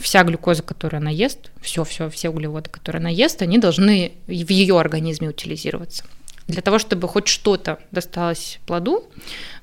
[0.00, 4.50] вся глюкоза, которую она ест, все, все, все углеводы, которые она ест, они должны в
[4.50, 6.04] ее организме утилизироваться.
[6.48, 9.04] Для того, чтобы хоть что-то досталось плоду,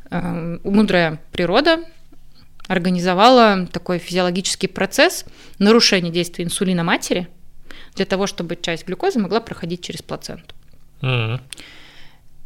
[0.10, 1.84] э, мудрая природа
[2.70, 5.26] организовала такой физиологический процесс
[5.58, 7.28] нарушения действия инсулина матери
[7.96, 10.54] для того, чтобы часть глюкозы могла проходить через плаценту.
[11.02, 11.42] Mm-hmm.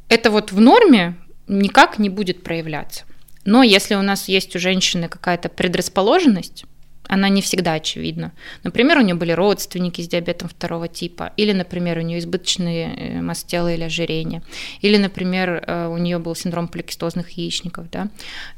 [0.08, 3.04] Это вот в норме никак не будет проявляться.
[3.44, 6.64] Но если у нас есть у женщины какая-то предрасположенность,
[7.08, 8.32] она не всегда очевидна.
[8.64, 13.22] Например, у нее были родственники с диабетом второго типа, или, например, у нее избыточные э,
[13.22, 14.42] масса тела или ожирение,
[14.82, 18.10] или, например, э, у нее был синдром поликистозных яичников, да,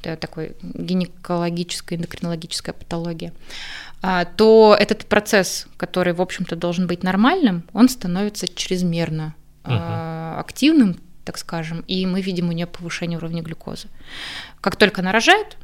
[0.03, 3.33] это такой гинекологическая, эндокринологическая патология,
[4.01, 10.39] а, то этот процесс, который, в общем-то, должен быть нормальным, он становится чрезмерно uh-huh.
[10.39, 13.87] активным, так скажем, и мы видим у нее повышение уровня глюкозы.
[14.61, 15.57] Как только она рожает,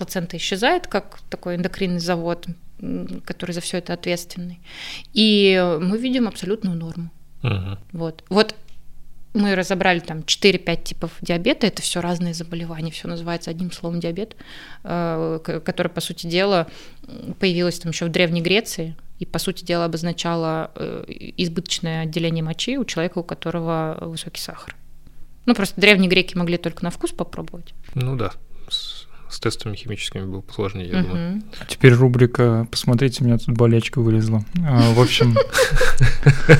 [0.00, 2.46] плацента исчезает, как такой эндокринный завод,
[3.26, 4.60] который за все это ответственный.
[5.12, 7.10] И мы видим абсолютную норму.
[7.42, 7.78] Угу.
[7.92, 8.24] Вот.
[8.30, 8.54] Вот
[9.34, 14.36] мы разобрали там 4-5 типов диабета, это все разные заболевания, все называется одним словом диабет,
[14.84, 16.66] э, который, по сути дела,
[17.38, 21.04] появилось там еще в Древней Греции, и, по сути дела, обозначало э,
[21.36, 24.74] избыточное отделение мочи у человека, у которого высокий сахар.
[25.44, 27.74] Ну, просто древние греки могли только на вкус попробовать.
[27.94, 28.32] Ну да,
[29.30, 31.42] с тестами химическими было посложнее, я думаю.
[31.68, 34.44] Теперь рубрика «Посмотрите, у меня тут болячка вылезла».
[34.66, 35.36] А, в общем,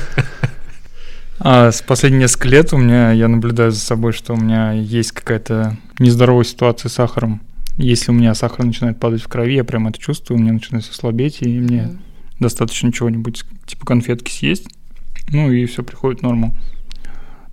[1.39, 5.11] а с последних нескольких лет у меня, я наблюдаю за собой, что у меня есть
[5.11, 7.41] какая-то нездоровая ситуация с сахаром.
[7.77, 10.85] Если у меня сахар начинает падать в крови, я прям это чувствую, у меня начинает
[10.85, 11.99] слабеть, и мне mm.
[12.39, 14.67] достаточно чего-нибудь типа конфетки съесть,
[15.29, 16.55] ну и все приходит в норму.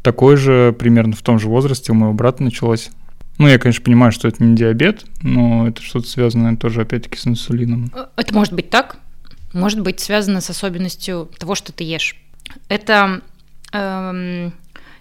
[0.02, 2.90] Такое же примерно в том же возрасте у моего брата началось.
[3.38, 7.26] Ну, я, конечно, понимаю, что это не диабет, но это что-то связанное тоже, опять-таки, с
[7.26, 7.92] инсулином.
[8.16, 8.98] Это может быть так,
[9.52, 12.16] может быть связано с особенностью того, что ты ешь.
[12.68, 13.22] Это...
[13.72, 14.52] Эм,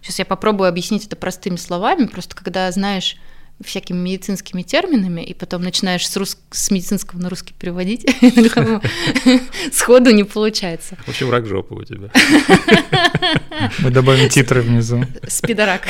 [0.01, 3.17] сейчас я попробую объяснить это простыми словами, просто когда знаешь
[3.63, 6.37] всякими медицинскими терминами, и потом начинаешь с, рус...
[6.51, 8.05] с медицинского на русский переводить,
[9.73, 10.95] сходу не получается.
[11.05, 12.09] В общем, рак жопы у тебя.
[13.79, 15.03] Мы добавим титры внизу.
[15.27, 15.87] Спидорак.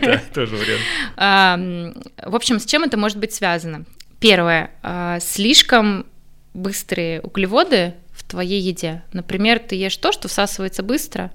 [0.00, 1.96] Да, тоже вариант.
[2.22, 3.84] В общем, с чем это может быть связано?
[4.18, 4.70] Первое.
[4.82, 6.06] А, слишком
[6.54, 9.02] быстрые углеводы в твоей еде.
[9.12, 11.30] Например, ты ешь то, что всасывается быстро,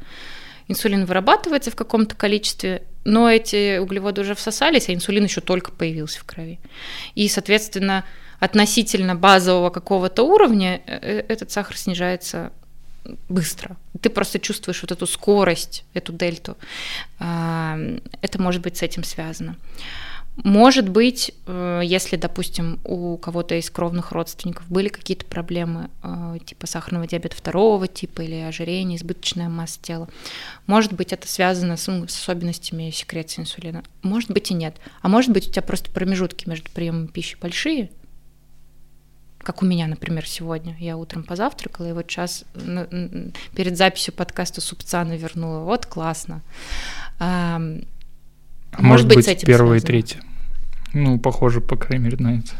[0.67, 6.19] инсулин вырабатывается в каком-то количестве, но эти углеводы уже всосались, а инсулин еще только появился
[6.19, 6.59] в крови.
[7.15, 8.03] И, соответственно,
[8.39, 12.51] относительно базового какого-то уровня э, э, этот сахар снижается
[13.27, 13.77] быстро.
[14.01, 16.57] Ты просто чувствуешь вот эту скорость, эту дельту.
[17.17, 19.55] Это может быть с этим связано.
[20.43, 26.65] Может быть, э, если, допустим, у кого-то из кровных родственников были какие-то проблемы, э, типа
[26.65, 30.07] сахарного диабета второго типа или ожирения, избыточная масса тела,
[30.65, 33.83] может быть, это связано с, с особенностями секреции инсулина.
[34.01, 34.77] Может быть и нет.
[35.01, 37.89] А может быть, у тебя просто промежутки между приемом пищи большие,
[39.39, 40.75] как у меня, например, сегодня.
[40.79, 42.45] Я утром позавтракала, и вот сейчас
[43.55, 45.63] перед записью подкаста супца навернула.
[45.63, 46.41] Вот классно.
[48.77, 50.21] Может, может быть, с этим первое и третье.
[50.93, 52.51] Ну, похоже, по крайней мере, на это.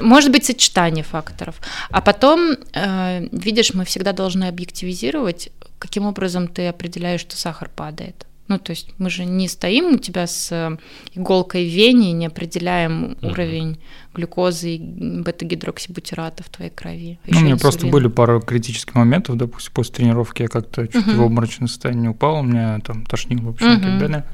[0.00, 1.60] Может быть, сочетание факторов.
[1.90, 8.26] А потом, э, видишь, мы всегда должны объективизировать, каким образом ты определяешь, что сахар падает.
[8.48, 10.78] Ну, то есть мы же не стоим у тебя с
[11.14, 13.30] иголкой в вене, не определяем uh-huh.
[13.30, 13.78] уровень
[14.14, 17.18] глюкозы и бета-гидроксибутирата в твоей крови.
[17.26, 21.16] Ну, у меня просто были пару критических моментов, допустим, после тренировки я как-то чуть uh-huh.
[21.16, 23.78] в обморочное состояние упал, у меня там тошнило, в общем, uh-huh.
[23.78, 24.24] и так далее.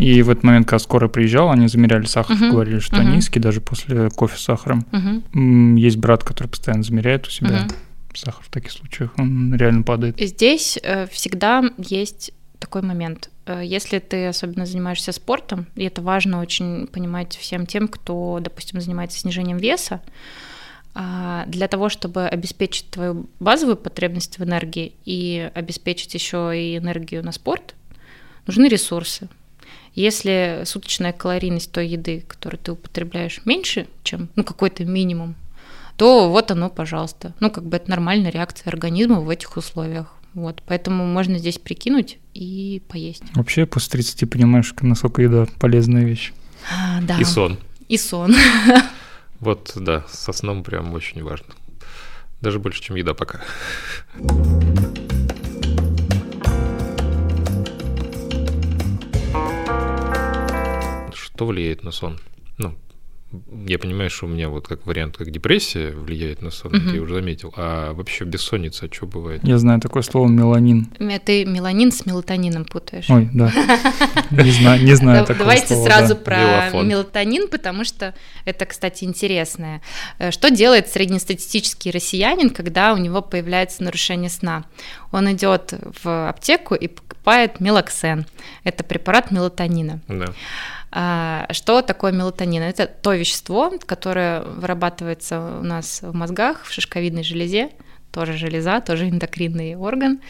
[0.00, 2.50] И в этот момент, когда скоро приезжал, они замеряли сахар, uh-huh.
[2.50, 3.14] говорили, что uh-huh.
[3.14, 4.86] низкий, даже после кофе с сахаром.
[4.92, 5.78] Uh-huh.
[5.78, 8.16] Есть брат, который постоянно замеряет у себя uh-huh.
[8.16, 10.18] сахар в таких случаях, он реально падает.
[10.18, 13.30] Здесь э, всегда есть такой момент.
[13.44, 18.80] Э, если ты особенно занимаешься спортом, и это важно очень понимать всем тем, кто, допустим,
[18.80, 20.00] занимается снижением веса,
[20.92, 27.24] а, для того, чтобы обеспечить твою базовую потребность в энергии и обеспечить еще и энергию
[27.24, 27.74] на спорт,
[28.46, 29.28] нужны ресурсы.
[29.94, 35.34] Если суточная калорийность той еды, которую ты употребляешь, меньше, чем ну, какой-то минимум,
[35.96, 37.34] то вот оно, пожалуйста.
[37.40, 40.14] Ну, как бы это нормальная реакция организма в этих условиях.
[40.32, 43.24] Вот, поэтому можно здесь прикинуть и поесть.
[43.34, 46.32] Вообще, после 30 понимаешь, насколько еда полезная вещь.
[46.72, 47.18] А, да.
[47.18, 47.58] И сон.
[47.88, 48.34] И сон.
[49.40, 51.54] Вот, да, со сном прям очень важно.
[52.42, 53.40] Даже больше, чем еда пока.
[61.40, 62.18] Что влияет на сон?
[62.58, 62.74] Ну,
[63.66, 66.90] я понимаю, что у меня вот как вариант, как депрессия влияет на сон, угу.
[66.90, 67.54] я уже заметил.
[67.56, 69.40] А вообще бессонница, что бывает?
[69.42, 70.92] Я знаю такое слово меланин.
[71.24, 73.08] Ты меланин с мелатонином путаешь.
[73.08, 73.50] Ой, да.
[74.30, 79.80] Не знаю, не знаю такого Давайте сразу про мелатонин, потому что это, кстати, интересное.
[80.18, 84.66] Э, что делает среднестатистический россиянин, когда у него появляется нарушение сна?
[85.10, 85.72] Он идет
[86.02, 88.26] в аптеку и покупает мелоксен.
[88.62, 90.02] Это препарат мелатонина.
[90.06, 90.34] Да.
[90.92, 92.62] А, что такое мелатонин?
[92.62, 97.70] Это то вещество, которое вырабатывается у нас в мозгах, в шишковидной железе,
[98.10, 100.20] тоже железа, тоже эндокринный орган.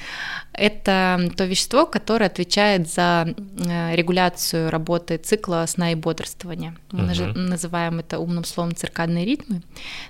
[0.52, 6.76] Это то вещество, которое отвечает за э, регуляцию работы цикла сна и бодрствования.
[6.92, 7.32] Мы uh-huh.
[7.32, 9.62] называем это умным словом циркадные ритмы.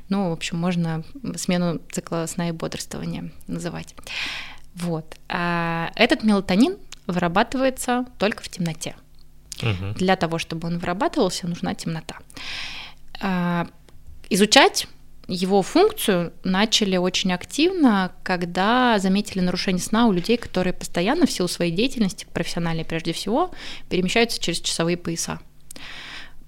[0.08, 1.04] Ну, в общем, можно
[1.36, 3.94] смену цикла сна и бодрствования называть.
[4.74, 5.16] Вот.
[5.28, 8.96] А этот мелатонин вырабатывается только в темноте.
[9.62, 9.94] Угу.
[9.96, 12.16] Для того, чтобы он вырабатывался, нужна темнота.
[13.20, 13.66] А,
[14.28, 14.86] изучать
[15.30, 21.48] его функцию начали очень активно, когда заметили нарушение сна у людей, которые постоянно в силу
[21.48, 23.52] своей деятельности, профессиональной прежде всего,
[23.88, 25.38] перемещаются через часовые пояса.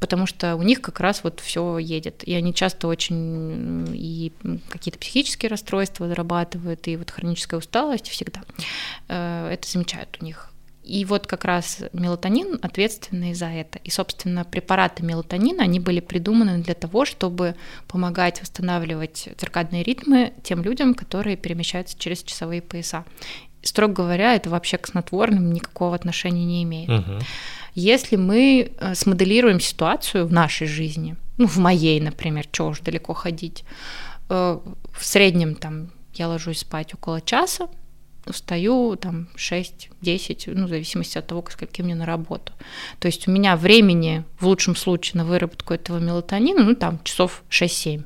[0.00, 2.24] Потому что у них как раз вот все едет.
[2.24, 4.32] И они часто очень и
[4.68, 8.42] какие-то психические расстройства зарабатывают, и вот хроническая усталость всегда.
[9.06, 10.51] Э, это замечают у них.
[10.84, 13.78] И вот как раз мелатонин ответственный за это.
[13.84, 17.54] И, собственно, препараты мелатонина, они были придуманы для того, чтобы
[17.86, 23.04] помогать восстанавливать циркадные ритмы тем людям, которые перемещаются через часовые пояса.
[23.62, 26.90] Строго говоря, это вообще к снотворным никакого отношения не имеет.
[26.90, 27.18] Угу.
[27.74, 33.14] Если мы э, смоделируем ситуацию в нашей жизни, ну, в моей, например, чего уж далеко
[33.14, 33.64] ходить,
[34.28, 34.58] э,
[34.92, 37.68] в среднем там я ложусь спать около часа,
[38.30, 42.52] встаю там 6-10, ну, в зависимости от того, скольки мне на работу.
[42.98, 47.42] То есть у меня времени в лучшем случае на выработку этого мелатонина, ну, там часов
[47.50, 48.04] 6-7.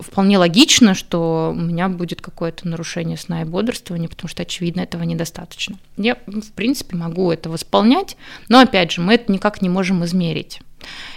[0.00, 5.02] Вполне логично, что у меня будет какое-то нарушение сна и бодрствования, потому что, очевидно, этого
[5.02, 5.78] недостаточно.
[5.96, 10.60] Я, в принципе, могу это восполнять, но, опять же, мы это никак не можем измерить.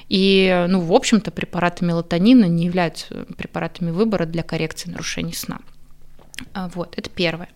[0.08, 5.60] И, ну, в общем-то, препараты мелатонина не являются препаратами выбора для коррекции нарушений сна.
[6.54, 7.50] А, вот, это первое.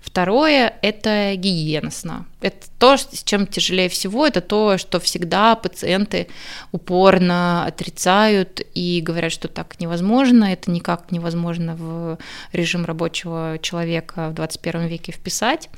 [0.00, 2.26] Второе– это гигиена сна.
[2.40, 6.28] Это то, с чем тяжелее всего, это то, что всегда пациенты
[6.72, 12.18] упорно отрицают и говорят, что так невозможно, это никак невозможно в
[12.52, 15.70] режим рабочего человека в 21 веке вписать.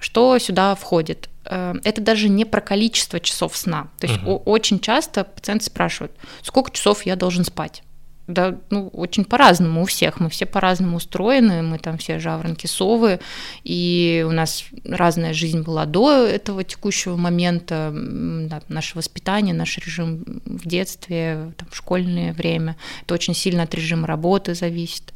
[0.00, 1.28] Что сюда входит?
[1.44, 3.88] Э, это даже не про количество часов сна.
[3.98, 4.42] То есть угу.
[4.44, 7.82] очень часто пациенты спрашивают, сколько часов я должен спать?
[8.26, 10.18] Да, ну, очень по-разному у всех.
[10.18, 13.20] Мы все по-разному устроены, мы там все жаворонки, совы,
[13.62, 20.24] и у нас разная жизнь была до этого текущего момента, да, наше воспитание, наш режим
[20.44, 22.76] в детстве, там, в школьное время.
[23.02, 25.14] Это очень сильно от режима работы зависит.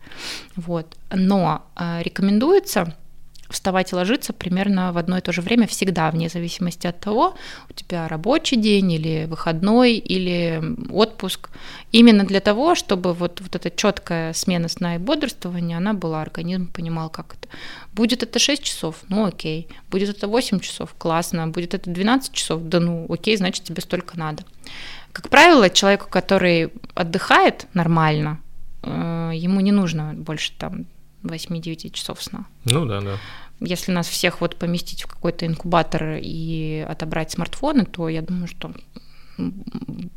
[0.55, 0.96] Вот.
[1.11, 2.94] Но а, рекомендуется
[3.51, 7.35] вставать и ложиться примерно в одно и то же время всегда, вне зависимости от того,
[7.69, 11.51] у тебя рабочий день или выходной или отпуск.
[11.93, 16.69] Именно для того, чтобы вот, вот эта четкая смена сна и бодрствования, она была, организм
[16.73, 17.49] понимал, как это.
[17.93, 19.69] Будет это 6 часов, ну окей.
[19.91, 21.49] Будет это 8 часов, классно.
[21.49, 24.45] Будет это 12 часов, да ну окей, значит тебе столько надо.
[25.13, 28.39] Как правило, человеку, который отдыхает нормально,
[28.83, 30.87] э, ему не нужно больше там
[31.23, 32.47] 8-9 часов сна.
[32.65, 33.19] Ну да, да.
[33.61, 38.73] Если нас всех вот поместить в какой-то инкубатор и отобрать смартфоны, то я думаю, что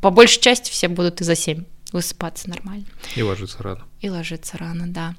[0.00, 2.86] по большей части все будут и за 7 высыпаться нормально.
[3.14, 3.84] И ложиться рано.
[4.00, 5.14] И ложиться рано, да.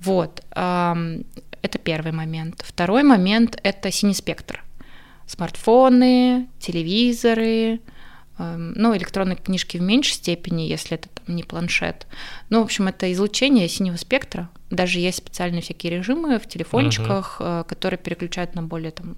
[0.00, 0.44] Вот.
[0.50, 2.64] Это первый момент.
[2.66, 4.62] Второй момент– это синий спектр.
[5.26, 7.80] Смартфоны, телевизоры,
[8.36, 12.06] ну, электронные книжки в меньшей степени, если это там, не планшет.
[12.50, 14.50] Ну, в общем, это излучение синего спектра.
[14.74, 17.64] Даже есть специальные всякие режимы в телефончиках, uh-huh.
[17.64, 19.14] которые переключают на более там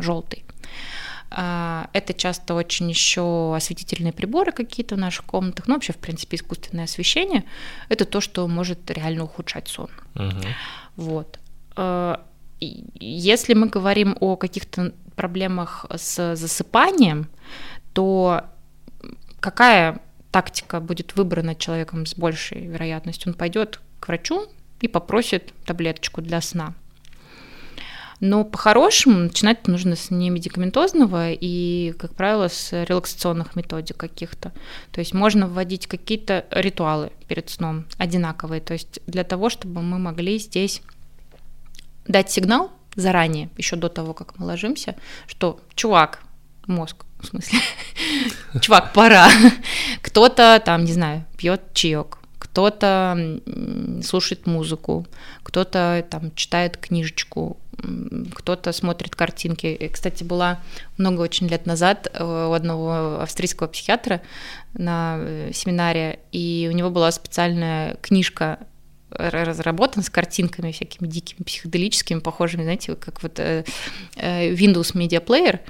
[0.00, 0.44] желтый.
[1.30, 6.36] А, это часто очень еще осветительные приборы какие-то в наших комнатах, ну вообще, в принципе,
[6.36, 7.44] искусственное освещение.
[7.88, 9.90] Это то, что может реально ухудшать сон.
[10.14, 10.46] Uh-huh.
[10.96, 11.38] Вот.
[11.76, 12.24] А,
[12.60, 17.28] если мы говорим о каких-то проблемах с засыпанием,
[17.92, 18.44] то
[19.40, 23.32] какая тактика будет выбрана человеком с большей вероятностью?
[23.32, 24.48] Он пойдет к врачу
[24.82, 26.74] и попросит таблеточку для сна.
[28.20, 34.52] Но по-хорошему начинать нужно с не медикаментозного и, как правило, с релаксационных методик каких-то.
[34.92, 38.60] То есть можно вводить какие-то ритуалы перед сном одинаковые.
[38.60, 40.82] То есть для того, чтобы мы могли здесь
[42.06, 44.94] дать сигнал заранее, еще до того, как мы ложимся,
[45.26, 46.22] что чувак,
[46.68, 47.58] мозг, в смысле,
[48.60, 49.28] чувак, пора.
[50.00, 52.18] Кто-то там, не знаю, пьет чаек,
[52.52, 53.40] кто-то
[54.02, 55.06] слушает музыку,
[55.42, 57.56] кто-то там читает книжечку,
[58.34, 59.66] кто-то смотрит картинки.
[59.68, 60.60] И, кстати, была
[60.98, 64.20] много очень лет назад э, у одного австрийского психиатра
[64.74, 68.58] на э, семинаре, и у него была специальная книжка
[69.08, 73.64] разработан с картинками всякими дикими, психоделическими, похожими, знаете, как вот э,
[74.16, 75.60] Windows Media Player,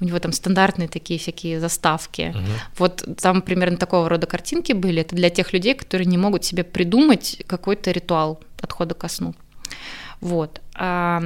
[0.00, 2.32] у него там стандартные такие всякие заставки.
[2.34, 2.46] Uh-huh.
[2.78, 5.02] Вот там примерно такого рода картинки были.
[5.02, 9.34] Это для тех людей, которые не могут себе придумать какой-то ритуал отхода ко сну.
[10.20, 10.60] Вот.
[10.74, 11.22] А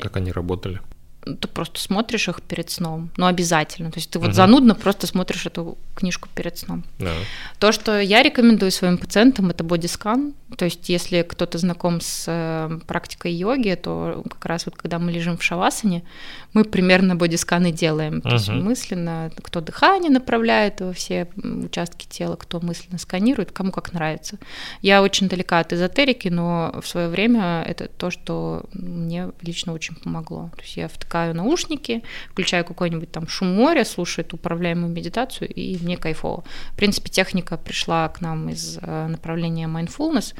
[0.00, 0.80] как они работали?
[1.24, 3.90] Ты просто смотришь их перед сном, ну обязательно.
[3.90, 4.34] То есть ты вот угу.
[4.34, 6.84] занудно просто смотришь эту книжку перед сном.
[6.98, 7.12] Да.
[7.58, 10.34] То, что я рекомендую своим пациентам, это бодискан.
[10.56, 15.10] То есть если кто-то знаком с э, практикой йоги, то как раз вот когда мы
[15.10, 16.04] лежим в шавасане,
[16.52, 18.20] мы примерно бодисканы делаем.
[18.20, 18.36] То угу.
[18.36, 24.38] есть мысленно, кто дыхание направляет во все участки тела, кто мысленно сканирует, кому как нравится.
[24.82, 29.96] Я очень далека от эзотерики, но в свое время это то, что мне лично очень
[29.96, 30.50] помогло.
[30.56, 35.48] То есть я в втыкаю наушники, включаю какой-нибудь там шум моря, слушаю эту управляемую медитацию,
[35.48, 36.42] и мне кайфово.
[36.72, 40.34] В принципе, техника пришла к нам из э, направления mindfulness,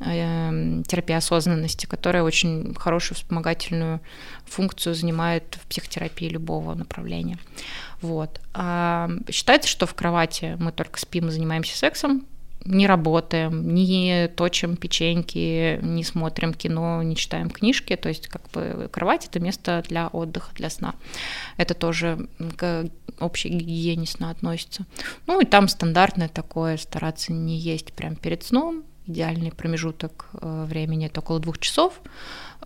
[0.00, 4.00] э, терапия осознанности, которая очень хорошую вспомогательную
[4.46, 7.38] функцию занимает в психотерапии любого направления.
[8.00, 8.40] Вот.
[8.54, 12.24] А считается, что в кровати мы только спим и занимаемся сексом,
[12.64, 17.96] не работаем, не точим печеньки, не смотрим кино, не читаем книжки.
[17.96, 20.94] То есть как бы кровать это место для отдыха, для сна.
[21.56, 22.86] Это тоже к
[23.18, 24.84] общей гигиене сна относится.
[25.26, 28.84] Ну и там стандартное такое, стараться не есть прям перед сном.
[29.06, 32.00] Идеальный промежуток э, времени это около двух часов.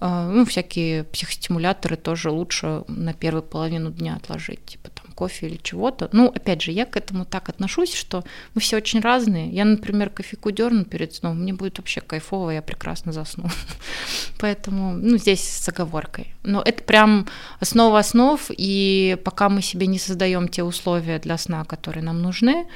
[0.01, 5.59] Э, ну, всякие психостимуляторы тоже лучше на первую половину дня отложить, типа там кофе или
[5.63, 6.09] чего-то.
[6.13, 8.25] Ну, опять же, я к этому так отношусь, что
[8.55, 9.51] мы все очень разные.
[9.51, 13.49] Я, например, кофейку дерну перед сном, мне будет вообще кайфово, я прекрасно засну.
[14.39, 16.35] Поэтому, ну, здесь с оговоркой.
[16.43, 17.27] Но это прям
[17.61, 22.67] основа основ, и пока мы себе не создаем те условия для сна, которые нам нужны,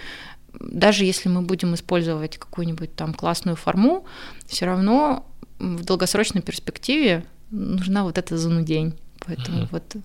[0.60, 4.04] даже если мы будем использовать какую-нибудь там классную форму,
[4.46, 5.26] все равно
[5.58, 8.94] в долгосрочной перспективе нужна вот эта занудень.
[9.26, 9.68] Поэтому uh-huh.
[9.70, 9.96] вот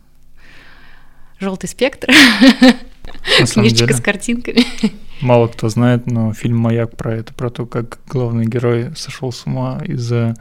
[1.44, 2.10] желтый спектр,
[3.54, 4.66] книжечка с картинками.
[5.22, 9.46] Мало кто знает, но фильм «Маяк» про это, про то, как главный герой сошел с
[9.46, 10.36] ума из-за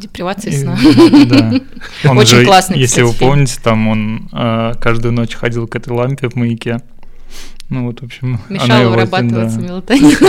[0.00, 0.78] Депривации сна.
[1.26, 1.60] Да.
[2.10, 5.92] Он Очень же, классный, Если вы помните, там он э, каждую ночь ходил к этой
[5.92, 6.80] лампе в маяке.
[7.68, 9.66] Ну вот, в общем, Мешало вырабатываться да.
[9.66, 10.16] мелатонин.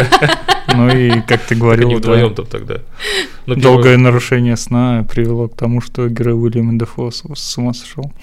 [0.74, 2.76] Ну и, как ты говорил, не вдвоем там тогда.
[3.46, 8.14] Долгое нарушение сна привело к тому, что герой Уильяма Дефо с ума сошел.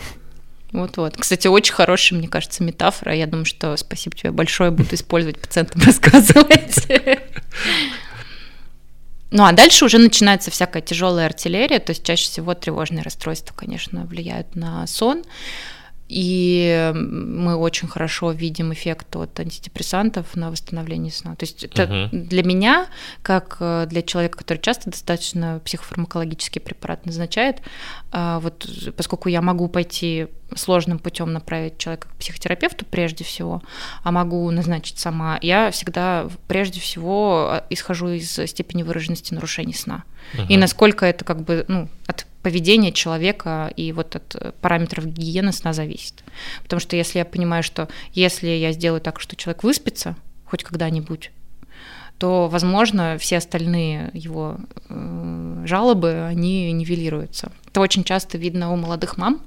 [0.73, 1.17] Вот-вот.
[1.17, 3.15] Кстати, очень хорошая, мне кажется, метафора.
[3.15, 6.87] Я думаю, что спасибо тебе большое, буду использовать пациентам рассказывать.
[9.31, 14.05] Ну а дальше уже начинается всякая тяжелая артиллерия, то есть чаще всего тревожные расстройства, конечно,
[14.07, 15.23] влияют на сон.
[16.09, 21.35] И мы очень хорошо видим эффект от антидепрессантов на восстановление сна.
[21.37, 22.87] То есть это uh для меня,
[23.23, 27.59] как э, для человека, который часто достаточно психофармакологический препарат назначает,
[28.11, 33.63] а, вот поскольку я могу пойти сложным путем направить человека к психотерапевту прежде всего,
[34.03, 40.05] а могу назначить сама, я всегда прежде всего а, исхожу из степени выраженности нарушений сна.
[40.35, 45.05] uh И насколько это как бы ну, от поведение человека и вот от э, параметров
[45.05, 46.25] гигиены сна зависит.
[46.63, 51.31] Потому что если я понимаю, что если я сделаю так, что человек выспится хоть когда-нибудь,
[52.17, 54.57] то, возможно, все остальные его
[54.89, 57.53] э, жалобы, они нивелируются.
[57.67, 59.43] Это очень часто видно у молодых мам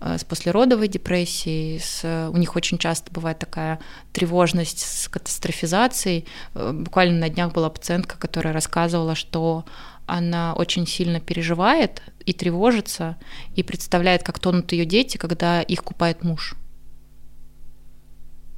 [0.00, 3.78] э, с послеродовой депрессией, с, у них очень часто бывает такая
[4.12, 6.26] тревожность с катастрофизацией.
[6.54, 9.64] Э, буквально на днях была пациентка, которая рассказывала, что
[10.06, 13.16] она очень сильно переживает и тревожится,
[13.54, 16.54] и представляет, как тонут ее дети, когда их купает муж.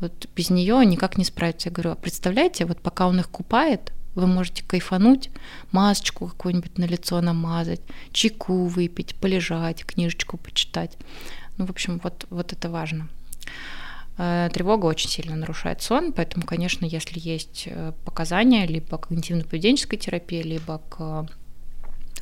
[0.00, 1.68] Вот без нее никак не справиться.
[1.68, 5.30] Я говорю, а представляете, вот пока он их купает, вы можете кайфануть,
[5.72, 7.80] масочку какую-нибудь на лицо намазать,
[8.12, 10.96] чайку выпить, полежать, книжечку почитать.
[11.58, 13.08] Ну, в общем, вот, вот это важно.
[14.18, 19.98] Э, тревога очень сильно нарушает сон, поэтому, конечно, если есть э, показания либо к когнитивно-поведенческой
[19.98, 21.26] терапии, либо к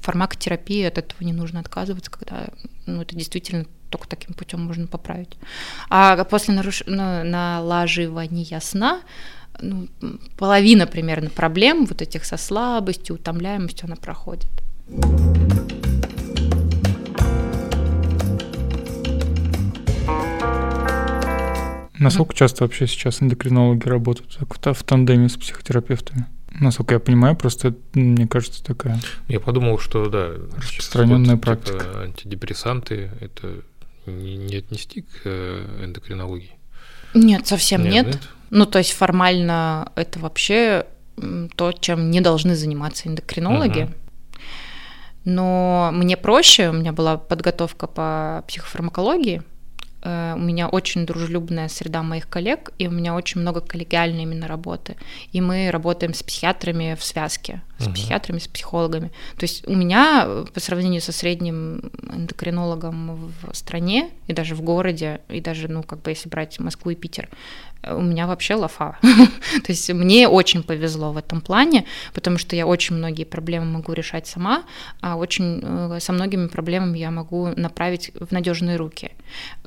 [0.00, 2.48] фармакотерапии, от этого не нужно отказываться, когда
[2.86, 5.36] ну, это действительно только таким путем можно поправить.
[5.88, 6.82] А после наруш...
[6.86, 9.00] ну, налаживания сна
[9.60, 9.88] ну,
[10.36, 14.50] половина примерно проблем вот этих со слабостью, утомляемостью, она проходит.
[22.04, 26.26] Насколько часто вообще сейчас эндокринологи работают так, в тандеме с психотерапевтами?
[26.60, 29.00] Насколько я понимаю, просто мне кажется такая.
[29.26, 31.78] Я подумал, что да, распространенная вот, практика.
[31.78, 33.62] Типа, антидепрессанты это
[34.06, 36.52] не, не отнести к э, эндокринологии.
[37.14, 38.06] Нет, совсем нет.
[38.06, 38.28] нет.
[38.50, 40.86] Ну, то есть формально это вообще
[41.56, 43.84] то, чем не должны заниматься эндокринологи.
[43.84, 43.92] Угу.
[45.24, 49.42] Но мне проще, у меня была подготовка по психофармакологии,
[50.04, 54.96] у меня очень дружелюбная среда моих коллег, и у меня очень много коллегиальной именно работы.
[55.32, 57.94] И мы работаем с психиатрами в связке, с uh-huh.
[57.94, 59.10] психиатрами, с психологами.
[59.36, 64.62] То есть у меня э, по сравнению со средним эндокринологом в стране, и даже в
[64.62, 67.28] городе, и даже, ну, как бы если брать Москву и Питер,
[67.90, 68.98] у меня вообще лафа.
[69.02, 73.92] То есть мне очень повезло в этом плане, потому что я очень многие проблемы могу
[73.92, 74.64] решать сама,
[75.00, 79.12] а очень э, со многими проблемами я могу направить в надежные руки.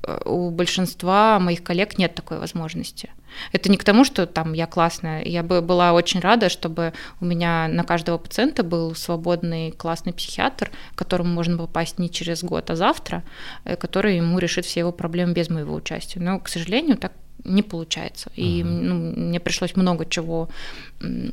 [0.03, 3.09] Э, у большинства моих коллег нет такой возможности.
[3.51, 5.24] Это не к тому, что там я классная.
[5.24, 10.72] Я бы была очень рада, чтобы у меня на каждого пациента был свободный классный психиатр,
[10.93, 13.24] к которому можно попасть не через год, а завтра,
[13.63, 16.20] э, который ему решит все его проблемы без моего участия.
[16.20, 17.11] Но, к сожалению, так
[17.43, 18.31] не получается.
[18.35, 20.49] И ну, мне пришлось много чего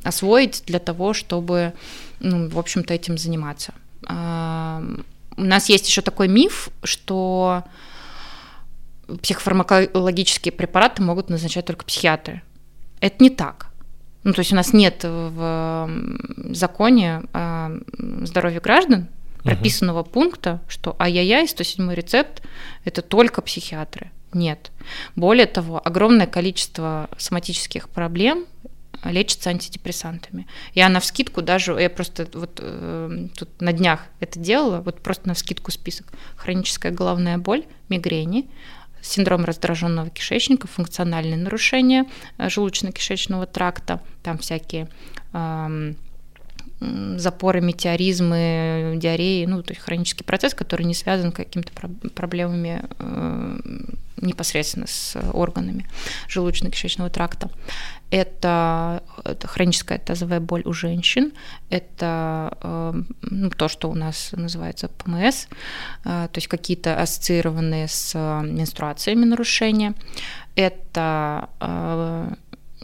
[0.03, 1.73] освоить для того, чтобы,
[2.21, 3.75] ну, в общем-то, этим заниматься.
[4.07, 7.65] У нас есть еще такой миф, что
[9.23, 12.43] психофармакологические препараты могут назначать только психиатры.
[13.01, 13.69] Это не так.
[14.23, 15.91] Ну, то есть у нас нет в
[16.51, 17.71] законе о
[18.23, 19.09] здоровье граждан
[19.43, 20.11] прописанного угу.
[20.11, 22.43] пункта, что ай-яй-яй, 107 рецепт–
[22.85, 24.11] это только психиатры.
[24.35, 24.73] Нет.
[25.17, 28.47] Более того, огромное количество соматических проблем
[29.05, 30.47] лечится антидепрессантами.
[30.75, 35.29] Я на вскидку даже, я просто вот э, тут на днях это делала, вот просто
[35.29, 36.13] на вскидку список.
[36.37, 38.49] Хроническая головная боль, мигрени,
[39.03, 42.07] синдром раздраженного кишечника, функциональные нарушения
[42.39, 44.89] э, желудочно-кишечного тракта, там всякие
[45.33, 45.95] э,
[46.81, 51.73] запоры, метеоризмы, диареи, ну, то есть хронический процесс, который не связан с какими-то
[52.15, 53.59] проблемами э,
[54.21, 55.87] непосредственно с органами
[56.29, 57.51] желудочно-кишечного тракта.
[58.11, 61.33] Это, это хроническая тазовая боль у женщин,
[61.71, 65.47] это э, ну, то, что у нас называется ПМС,
[66.05, 69.95] э, то есть какие-то ассоциированные с менструациями нарушения,
[70.55, 71.49] это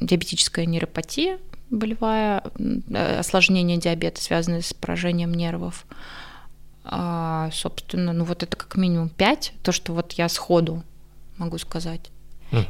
[0.00, 1.38] диабетическая нейропатия,
[1.70, 5.86] болевая, э, осложнение диабета, связанное с поражением нервов.
[6.84, 10.82] А, собственно, ну вот это как минимум 5, то, что вот я сходу
[11.38, 12.10] могу сказать.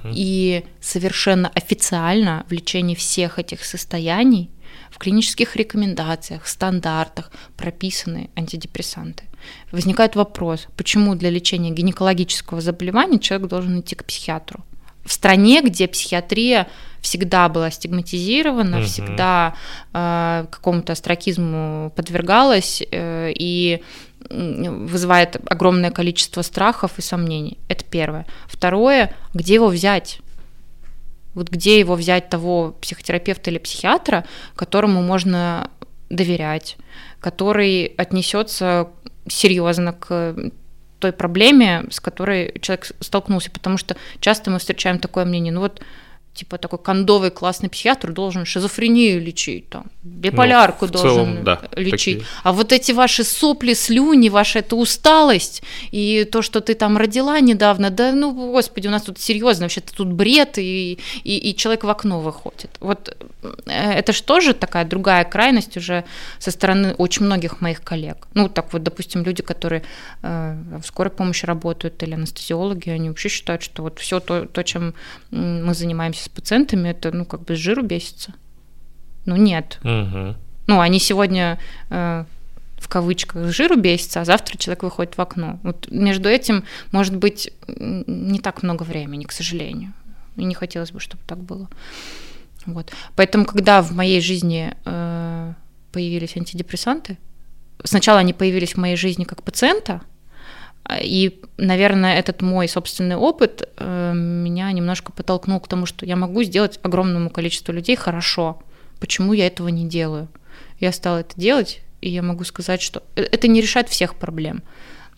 [0.04, 4.50] И совершенно официально в лечении всех этих состояний
[4.90, 9.24] в клинических рекомендациях, стандартах прописаны антидепрессанты.
[9.72, 14.64] Возникает вопрос, почему для лечения гинекологического заболевания человек должен идти к психиатру?
[15.04, 16.68] В стране, где психиатрия
[17.00, 18.86] всегда была стигматизирована, Мгм.
[18.86, 19.54] всегда
[19.92, 23.82] э, какому-то астракизму подвергалась э, и
[24.28, 27.58] вызывает огромное количество страхов и сомнений.
[27.68, 28.26] Это первое.
[28.46, 30.20] Второе, где его взять?
[31.34, 35.70] Вот где его взять того психотерапевта или психиатра, которому можно
[36.10, 36.76] доверять,
[37.20, 38.88] который отнесется
[39.26, 40.34] серьезно к
[41.00, 45.82] той проблеме, с которой человек столкнулся, потому что часто мы встречаем такое мнение, ну вот
[46.34, 52.18] типа такой кондовый классный психиатр должен шизофрению лечить, там, биполярку в должен целом, да, лечить.
[52.20, 52.26] такие.
[52.44, 57.40] А вот эти ваши сопли, слюни, ваша эта усталость и то, что ты там родила
[57.40, 61.84] недавно, да ну, господи, у нас тут серьезно, вообще-то тут бред, и, и, и человек
[61.84, 62.70] в окно выходит.
[62.80, 63.16] Вот
[63.66, 66.04] э, это же тоже такая другая крайность уже
[66.38, 68.28] со стороны очень многих моих коллег.
[68.34, 69.82] Ну, так вот, допустим, люди, которые
[70.22, 74.62] э, в скорой помощи работают или анестезиологи, они вообще считают, что вот все то, то,
[74.62, 74.94] чем
[75.30, 78.34] мы занимаемся с пациентами, это, ну, как бы с жиру бесится.
[79.26, 79.78] Ну, нет.
[79.82, 80.36] Мгм.
[80.66, 81.58] Ну, они сегодня
[81.90, 82.24] э,
[82.78, 85.60] в кавычках с жиру бесятся, а завтра человек выходит в окно.
[85.62, 89.92] Вот между этим может быть не так много времени, к сожалению.
[90.36, 91.68] И не хотелось бы, чтобы так было.
[92.66, 92.90] Вот.
[93.16, 95.52] Поэтому, когда в моей жизни э,
[95.92, 97.18] появились антидепрессанты,
[97.84, 100.00] сначала они появились в моей жизни как пациента,
[101.00, 106.42] и, наверное, этот мой собственный опыт э, меня немножко подтолкнул к тому, что я могу
[106.42, 108.62] сделать огромному количеству людей хорошо.
[108.98, 110.28] Почему я этого не делаю?
[110.78, 114.62] Я стала это делать, и я могу сказать, что э- это не решает всех проблем,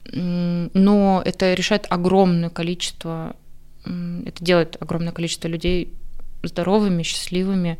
[0.05, 3.37] но это решает огромное количество,
[3.85, 5.93] это делает огромное количество людей
[6.43, 7.79] здоровыми, счастливыми,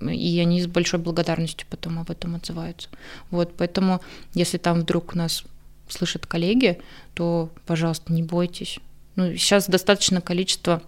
[0.00, 2.88] и они с большой благодарностью потом об этом отзываются.
[3.30, 4.00] Вот, поэтому,
[4.32, 5.44] если там вдруг нас
[5.88, 6.80] слышат коллеги,
[7.14, 8.78] то, пожалуйста, не бойтесь.
[9.16, 10.82] Ну, сейчас достаточно количество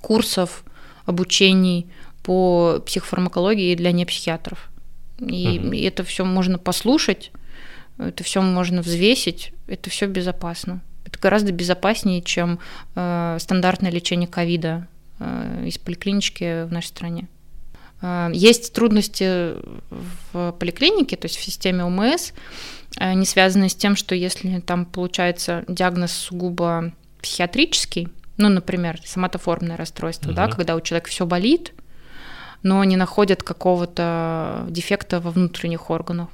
[0.00, 0.64] курсов,
[1.04, 1.86] обучений
[2.22, 4.70] по психофармакологии для непсихиатров.
[5.18, 7.30] И и это все можно послушать,
[7.98, 10.82] это все можно взвесить, это все безопасно.
[11.04, 12.58] Это гораздо безопаснее, чем
[12.94, 17.28] э, стандартное лечение ковида э, из поликлинички в нашей стране.
[18.02, 19.54] Э, Есть трудности
[20.32, 22.32] в поликлинике, то есть в системе ОМС,
[22.98, 26.92] э, не связанные с тем, что если там получается диагноз сугубо
[27.22, 30.52] психиатрический, ну, например, соматоформное расстройство, да, Мгм.
[30.56, 31.72] когда у человека все болит,
[32.62, 36.28] но не находят какого-то дефекта во внутренних органах.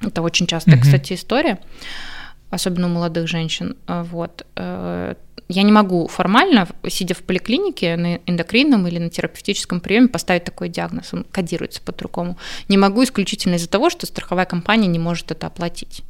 [0.00, 0.84] Это очень частая, Мгм.
[0.84, 1.58] кстати, история,
[2.50, 3.76] особенно у молодых женщин.
[3.86, 4.46] А, Вот.
[5.48, 10.68] Я не могу формально, сидя в поликлинике на эндокринном или на терапевтическом приеме, поставить такой
[10.68, 11.14] диагноз.
[11.14, 12.36] Он кодируется по-другому.
[12.68, 16.02] Не могу исключительно из-за того, что страховая компания не может это оплатить.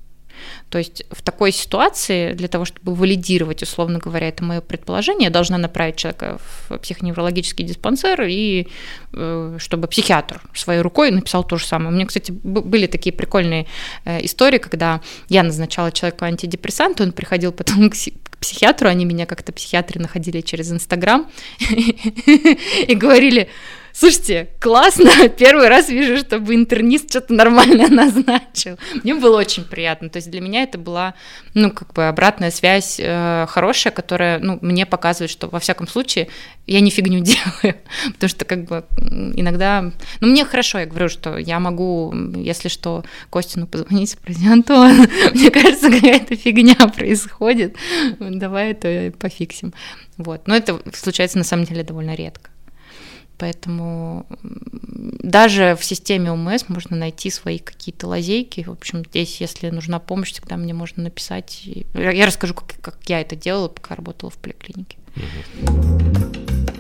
[0.70, 5.30] То есть в такой ситуации для того, чтобы валидировать, условно говоря, это мое предположение, я
[5.30, 8.68] должна направить человека в психоневрологический диспансер и
[9.12, 11.90] э, чтобы психиатр своей рукой написал то же самое.
[11.90, 13.66] У меня, кстати, были такие прикольные
[14.04, 17.94] э, истории, когда я назначала человеку антидепрессанты, он приходил потом к
[18.40, 21.28] психиатру, они меня как-то психиатры находили через Инстаграм
[21.60, 23.48] и говорили,
[23.92, 28.78] Слушайте, классно, первый раз вижу, чтобы интернист что-то нормально назначил.
[29.02, 30.08] Мне было очень приятно.
[30.08, 31.14] То есть для меня это была,
[31.54, 36.28] ну, как бы обратная связь э, хорошая, которая, ну, мне показывает, что во всяком случае
[36.66, 37.76] я не фигню делаю.
[38.12, 39.90] Потому что как бы иногда...
[40.20, 45.50] Ну, мне хорошо, я говорю, что я могу, если что, Костину позвонить, спросить, Антон, мне
[45.50, 47.76] кажется, какая-то фигня происходит,
[48.20, 49.72] давай это пофиксим.
[50.18, 50.46] Вот.
[50.46, 52.47] Но это случается на самом деле довольно редко.
[53.38, 54.26] Поэтому
[55.22, 58.64] даже в системе ОМС можно найти свои какие-то лазейки.
[58.64, 61.62] В общем, здесь, если нужна помощь, всегда мне можно написать.
[61.94, 64.98] Я расскажу, как, я это делала, пока работала в поликлинике.
[65.14, 66.77] Мгм.